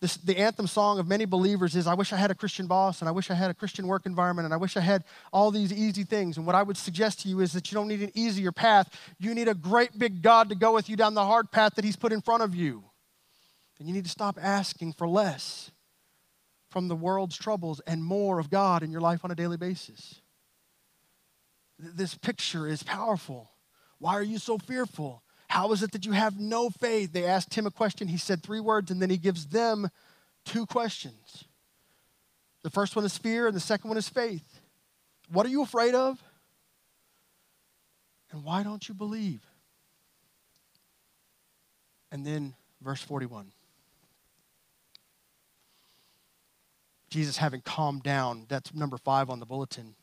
This, 0.00 0.16
the 0.16 0.38
anthem 0.38 0.66
song 0.66 0.98
of 0.98 1.06
many 1.06 1.26
believers 1.26 1.76
is, 1.76 1.86
I 1.86 1.92
wish 1.92 2.12
I 2.12 2.16
had 2.16 2.30
a 2.30 2.34
Christian 2.34 2.66
boss, 2.66 3.00
and 3.00 3.08
I 3.08 3.12
wish 3.12 3.30
I 3.30 3.34
had 3.34 3.50
a 3.50 3.54
Christian 3.54 3.86
work 3.86 4.06
environment, 4.06 4.46
and 4.46 4.54
I 4.54 4.56
wish 4.56 4.78
I 4.78 4.80
had 4.80 5.04
all 5.30 5.50
these 5.50 5.72
easy 5.72 6.04
things. 6.04 6.38
And 6.38 6.46
what 6.46 6.54
I 6.54 6.62
would 6.62 6.78
suggest 6.78 7.20
to 7.20 7.28
you 7.28 7.40
is 7.40 7.52
that 7.52 7.70
you 7.70 7.76
don't 7.76 7.88
need 7.88 8.00
an 8.00 8.10
easier 8.14 8.50
path. 8.50 8.98
You 9.18 9.34
need 9.34 9.46
a 9.46 9.54
great 9.54 9.98
big 9.98 10.22
God 10.22 10.48
to 10.48 10.54
go 10.54 10.72
with 10.72 10.88
you 10.88 10.96
down 10.96 11.12
the 11.12 11.26
hard 11.26 11.52
path 11.52 11.74
that 11.74 11.84
He's 11.84 11.96
put 11.96 12.12
in 12.12 12.22
front 12.22 12.42
of 12.42 12.54
you. 12.54 12.82
And 13.78 13.86
you 13.86 13.94
need 13.94 14.04
to 14.04 14.10
stop 14.10 14.38
asking 14.40 14.94
for 14.94 15.06
less 15.06 15.70
from 16.70 16.88
the 16.88 16.96
world's 16.96 17.36
troubles 17.36 17.80
and 17.86 18.02
more 18.02 18.38
of 18.38 18.48
God 18.48 18.82
in 18.82 18.90
your 18.90 19.00
life 19.02 19.22
on 19.24 19.30
a 19.30 19.34
daily 19.34 19.58
basis. 19.58 20.22
This 21.78 22.14
picture 22.14 22.66
is 22.66 22.82
powerful. 22.82 23.49
Why 24.00 24.14
are 24.14 24.22
you 24.22 24.38
so 24.38 24.58
fearful? 24.58 25.22
How 25.48 25.72
is 25.72 25.82
it 25.82 25.92
that 25.92 26.06
you 26.06 26.12
have 26.12 26.40
no 26.40 26.70
faith? 26.70 27.12
They 27.12 27.26
asked 27.26 27.54
him 27.54 27.66
a 27.66 27.70
question. 27.70 28.08
He 28.08 28.16
said 28.16 28.42
three 28.42 28.60
words, 28.60 28.90
and 28.90 29.00
then 29.00 29.10
he 29.10 29.18
gives 29.18 29.46
them 29.46 29.88
two 30.44 30.66
questions. 30.66 31.44
The 32.62 32.70
first 32.70 32.96
one 32.96 33.04
is 33.04 33.16
fear, 33.16 33.46
and 33.46 33.54
the 33.54 33.60
second 33.60 33.88
one 33.88 33.98
is 33.98 34.08
faith. 34.08 34.60
What 35.30 35.46
are 35.46 35.50
you 35.50 35.62
afraid 35.62 35.94
of? 35.94 36.22
And 38.32 38.42
why 38.42 38.62
don't 38.62 38.88
you 38.88 38.94
believe? 38.94 39.40
And 42.10 42.26
then 42.26 42.54
verse 42.80 43.02
41. 43.02 43.52
Jesus 47.10 47.36
having 47.36 47.60
calmed 47.60 48.04
down, 48.04 48.46
that's 48.48 48.72
number 48.72 48.96
five 48.96 49.28
on 49.30 49.40
the 49.40 49.46
bulletin, 49.46 49.96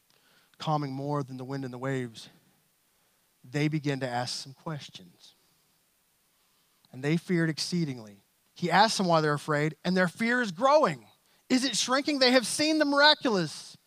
calming 0.57 0.91
more 0.91 1.23
than 1.23 1.37
the 1.37 1.45
wind 1.45 1.63
and 1.63 1.73
the 1.73 1.77
waves 1.77 2.29
they 3.51 3.67
begin 3.67 3.99
to 4.01 4.07
ask 4.07 4.43
some 4.43 4.53
questions. 4.53 5.35
And 6.91 7.03
they 7.03 7.17
feared 7.17 7.49
exceedingly. 7.49 8.23
He 8.53 8.71
asks 8.71 8.97
them 8.97 9.07
why 9.07 9.21
they're 9.21 9.33
afraid, 9.33 9.75
and 9.85 9.95
their 9.95 10.07
fear 10.07 10.41
is 10.41 10.51
growing. 10.51 11.05
Is 11.49 11.63
it 11.63 11.77
shrinking? 11.77 12.19
They 12.19 12.31
have 12.31 12.47
seen 12.47 12.79
the 12.79 12.85
miraculous. 12.85 13.77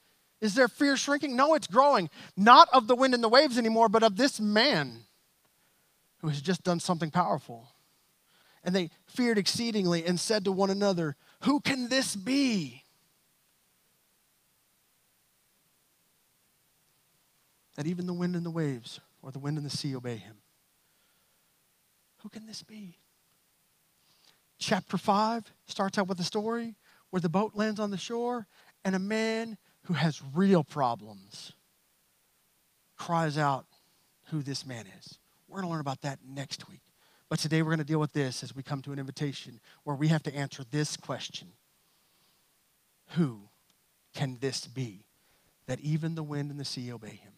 Is 0.40 0.54
their 0.54 0.68
fear 0.68 0.96
shrinking? 0.96 1.36
No, 1.36 1.54
it's 1.54 1.66
growing. 1.66 2.08
Not 2.36 2.68
of 2.72 2.86
the 2.86 2.94
wind 2.94 3.14
and 3.14 3.22
the 3.22 3.28
waves 3.28 3.58
anymore, 3.58 3.88
but 3.88 4.02
of 4.02 4.16
this 4.16 4.40
man 4.40 5.00
who 6.18 6.28
has 6.28 6.40
just 6.40 6.62
done 6.62 6.80
something 6.80 7.10
powerful. 7.10 7.68
And 8.62 8.74
they 8.74 8.90
feared 9.06 9.38
exceedingly 9.38 10.04
and 10.04 10.20
said 10.20 10.44
to 10.44 10.52
one 10.52 10.70
another, 10.70 11.16
Who 11.42 11.60
can 11.60 11.88
this 11.88 12.14
be? 12.14 12.84
That 17.76 17.86
even 17.86 18.06
the 18.06 18.12
wind 18.12 18.36
and 18.36 18.44
the 18.44 18.50
waves 18.50 19.00
or 19.22 19.30
the 19.30 19.38
wind 19.38 19.56
and 19.56 19.66
the 19.66 19.70
sea 19.70 19.94
obey 19.94 20.16
him. 20.16 20.36
Who 22.18 22.28
can 22.28 22.46
this 22.46 22.62
be? 22.62 22.98
Chapter 24.58 24.98
5 24.98 25.52
starts 25.66 25.98
out 25.98 26.08
with 26.08 26.20
a 26.20 26.24
story 26.24 26.74
where 27.10 27.20
the 27.20 27.28
boat 27.28 27.52
lands 27.54 27.80
on 27.80 27.90
the 27.90 27.96
shore 27.96 28.46
and 28.84 28.94
a 28.94 28.98
man 28.98 29.56
who 29.84 29.94
has 29.94 30.22
real 30.34 30.62
problems 30.62 31.52
cries 32.96 33.38
out 33.38 33.66
who 34.26 34.42
this 34.42 34.66
man 34.66 34.84
is. 34.98 35.18
We're 35.48 35.56
going 35.56 35.66
to 35.66 35.70
learn 35.70 35.80
about 35.80 36.02
that 36.02 36.18
next 36.26 36.68
week. 36.68 36.82
But 37.30 37.38
today 37.38 37.62
we're 37.62 37.70
going 37.70 37.78
to 37.78 37.84
deal 37.84 38.00
with 38.00 38.12
this 38.12 38.42
as 38.42 38.54
we 38.54 38.62
come 38.62 38.82
to 38.82 38.92
an 38.92 38.98
invitation 38.98 39.60
where 39.84 39.96
we 39.96 40.08
have 40.08 40.22
to 40.24 40.34
answer 40.34 40.64
this 40.70 40.96
question 40.96 41.48
Who 43.10 43.48
can 44.14 44.38
this 44.40 44.66
be 44.66 45.06
that 45.66 45.80
even 45.80 46.14
the 46.14 46.22
wind 46.22 46.50
and 46.50 46.60
the 46.60 46.64
sea 46.64 46.92
obey 46.92 47.20
him? 47.22 47.32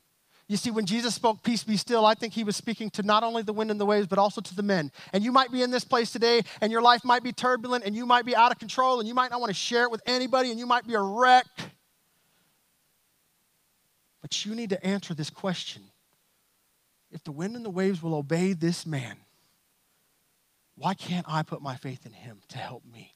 You 0.48 0.56
see, 0.56 0.70
when 0.70 0.84
Jesus 0.86 1.14
spoke, 1.14 1.42
Peace 1.42 1.64
be 1.64 1.76
still, 1.76 2.04
I 2.04 2.14
think 2.14 2.34
he 2.34 2.44
was 2.44 2.56
speaking 2.56 2.90
to 2.90 3.02
not 3.02 3.22
only 3.22 3.42
the 3.42 3.52
wind 3.52 3.70
and 3.70 3.80
the 3.80 3.86
waves, 3.86 4.06
but 4.06 4.18
also 4.18 4.40
to 4.40 4.54
the 4.54 4.62
men. 4.62 4.90
And 5.12 5.24
you 5.24 5.32
might 5.32 5.50
be 5.50 5.62
in 5.62 5.70
this 5.70 5.84
place 5.84 6.10
today, 6.10 6.42
and 6.60 6.70
your 6.70 6.82
life 6.82 7.04
might 7.04 7.22
be 7.22 7.32
turbulent, 7.32 7.84
and 7.84 7.94
you 7.94 8.04
might 8.04 8.26
be 8.26 8.36
out 8.36 8.52
of 8.52 8.58
control, 8.58 8.98
and 8.98 9.08
you 9.08 9.14
might 9.14 9.30
not 9.30 9.40
want 9.40 9.50
to 9.50 9.54
share 9.54 9.84
it 9.84 9.90
with 9.90 10.02
anybody, 10.06 10.50
and 10.50 10.58
you 10.58 10.66
might 10.66 10.86
be 10.86 10.94
a 10.94 11.00
wreck. 11.00 11.46
But 14.20 14.44
you 14.44 14.54
need 14.54 14.70
to 14.70 14.86
answer 14.86 15.14
this 15.14 15.30
question 15.30 15.82
if 17.12 17.22
the 17.24 17.32
wind 17.32 17.54
and 17.54 17.64
the 17.64 17.70
waves 17.70 18.02
will 18.02 18.14
obey 18.14 18.54
this 18.54 18.86
man, 18.86 19.16
why 20.76 20.94
can't 20.94 21.26
I 21.28 21.42
put 21.42 21.60
my 21.60 21.76
faith 21.76 22.06
in 22.06 22.12
him 22.12 22.40
to 22.48 22.58
help 22.58 22.82
me? 22.90 23.14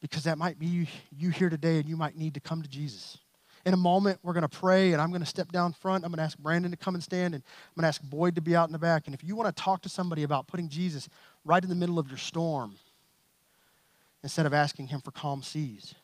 Because 0.00 0.24
that 0.24 0.38
might 0.38 0.58
be 0.58 0.86
you, 1.14 1.30
here 1.30 1.50
today 1.50 1.78
and 1.78 1.88
you 1.88 1.96
might 1.96 2.16
need 2.16 2.34
to 2.34 2.40
come 2.40 2.62
to 2.62 2.68
Jesus. 2.68 3.18
In 3.66 3.74
a 3.74 3.76
moment, 3.76 4.18
we're 4.22 4.32
going 4.32 4.42
to 4.42 4.48
pray, 4.48 4.92
and 4.92 5.02
I'm 5.02 5.10
going 5.10 5.20
to 5.20 5.26
step 5.26 5.52
down 5.52 5.72
front. 5.72 6.04
I'm 6.04 6.10
going 6.10 6.18
to 6.18 6.24
ask 6.24 6.38
Brandon 6.38 6.70
to 6.70 6.76
come 6.76 6.94
and 6.94 7.04
stand, 7.04 7.34
and 7.34 7.42
I'm 7.44 7.80
going 7.80 7.82
to 7.82 7.88
ask 7.88 8.02
Boyd 8.02 8.34
to 8.36 8.40
be 8.40 8.56
out 8.56 8.68
in 8.68 8.72
the 8.72 8.78
back. 8.78 9.06
And 9.06 9.14
if 9.14 9.22
you 9.22 9.36
want 9.36 9.54
to 9.54 9.62
talk 9.62 9.82
to 9.82 9.88
somebody 9.88 10.22
about 10.22 10.46
putting 10.46 10.68
Jesus 10.68 11.08
right 11.44 11.62
in 11.62 11.68
the 11.68 11.74
middle 11.74 11.98
of 11.98 12.08
your 12.08 12.16
storm, 12.16 12.76
instead 14.22 14.46
of 14.46 14.54
asking 14.54 14.86
him 14.86 15.00
for 15.00 15.10
calm 15.10 15.42
seas, 15.42 15.94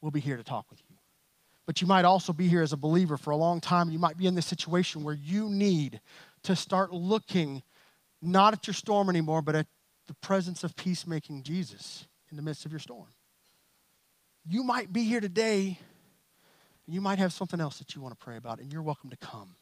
we'll 0.00 0.12
be 0.12 0.20
here 0.20 0.36
to 0.36 0.44
talk 0.44 0.66
with 0.70 0.80
you. 0.88 0.96
But 1.66 1.80
you 1.80 1.86
might 1.86 2.04
also 2.04 2.32
be 2.32 2.48
here 2.48 2.62
as 2.62 2.72
a 2.72 2.76
believer 2.76 3.16
for 3.16 3.30
a 3.30 3.36
long 3.36 3.60
time. 3.60 3.90
You 3.90 3.98
might 3.98 4.16
be 4.16 4.26
in 4.26 4.34
this 4.34 4.46
situation 4.46 5.04
where 5.04 5.14
you 5.14 5.48
need 5.48 6.00
to 6.44 6.56
start 6.56 6.92
looking 6.92 7.62
not 8.20 8.52
at 8.52 8.66
your 8.66 8.74
storm 8.74 9.08
anymore, 9.08 9.42
but 9.42 9.54
at 9.54 9.66
the 10.06 10.14
presence 10.14 10.64
of 10.64 10.76
peacemaking 10.76 11.42
Jesus 11.42 12.06
in 12.30 12.36
the 12.36 12.42
midst 12.42 12.66
of 12.66 12.72
your 12.72 12.78
storm. 12.78 13.08
You 14.46 14.64
might 14.64 14.92
be 14.92 15.04
here 15.04 15.20
today 15.20 15.78
you 16.92 17.00
might 17.00 17.18
have 17.18 17.32
something 17.32 17.60
else 17.60 17.78
that 17.78 17.94
you 17.94 18.00
want 18.00 18.18
to 18.18 18.24
pray 18.24 18.36
about, 18.36 18.60
and 18.60 18.72
you're 18.72 18.82
welcome 18.82 19.10
to 19.10 19.16
come. 19.16 19.56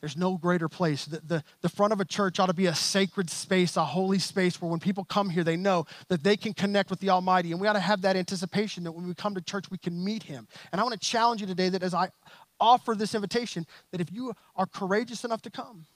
There's 0.00 0.16
no 0.16 0.36
greater 0.36 0.68
place. 0.68 1.06
The, 1.06 1.20
the, 1.20 1.44
the 1.62 1.68
front 1.68 1.92
of 1.92 2.00
a 2.00 2.04
church 2.04 2.38
ought 2.38 2.46
to 2.46 2.54
be 2.54 2.66
a 2.66 2.74
sacred 2.74 3.30
space, 3.30 3.76
a 3.76 3.84
holy 3.84 4.18
space 4.18 4.60
where 4.60 4.70
when 4.70 4.78
people 4.78 5.04
come 5.04 5.30
here, 5.30 5.42
they 5.42 5.56
know 5.56 5.86
that 6.08 6.22
they 6.22 6.36
can 6.36 6.52
connect 6.52 6.90
with 6.90 7.00
the 7.00 7.10
Almighty. 7.10 7.50
And 7.50 7.60
we 7.60 7.66
ought 7.66 7.74
to 7.74 7.80
have 7.80 8.02
that 8.02 8.14
anticipation 8.14 8.84
that 8.84 8.92
when 8.92 9.08
we 9.08 9.14
come 9.14 9.34
to 9.34 9.40
church, 9.40 9.70
we 9.70 9.78
can 9.78 10.04
meet 10.04 10.22
Him. 10.22 10.46
And 10.70 10.80
I 10.80 10.84
want 10.84 11.00
to 11.00 11.08
challenge 11.08 11.40
you 11.40 11.46
today 11.46 11.70
that 11.70 11.82
as 11.82 11.94
I 11.94 12.10
offer 12.60 12.94
this 12.94 13.14
invitation, 13.14 13.66
that 13.90 14.00
if 14.00 14.12
you 14.12 14.34
are 14.54 14.66
courageous 14.66 15.24
enough 15.24 15.42
to 15.42 15.50
come, 15.50 15.86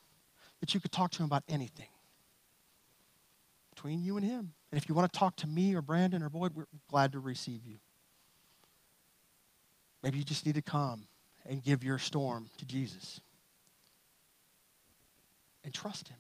that 0.61 0.73
you 0.73 0.81
could 0.81 0.93
talk 0.93 1.11
to 1.13 1.19
Him 1.19 1.27
about 1.27 1.45
anything 1.49 1.89
between 3.75 4.03
you 4.03 4.17
and 4.17 4.25
Him. 4.25 4.55
And 4.73 4.81
if 4.81 4.89
you 4.89 4.95
want 4.95 5.13
to 5.13 5.19
talk 5.19 5.37
to 5.37 5.47
me 5.47 5.75
or 5.75 5.83
Brandon 5.83 6.23
or 6.23 6.31
Boyd, 6.31 6.53
we're 6.55 6.67
glad 6.89 7.13
to 7.13 7.21
receive 7.21 7.67
you. 7.67 7.77
Maybe 10.03 10.19
you 10.19 10.25
just 10.25 10.47
need 10.47 10.55
to 10.55 10.63
come 10.63 11.07
and 11.47 11.63
give 11.63 11.85
your 11.85 11.99
storm 11.99 12.49
to 12.59 12.65
Jesus 12.65 13.21
and 15.65 15.75
trust 15.75 16.09
Him. 16.09 16.19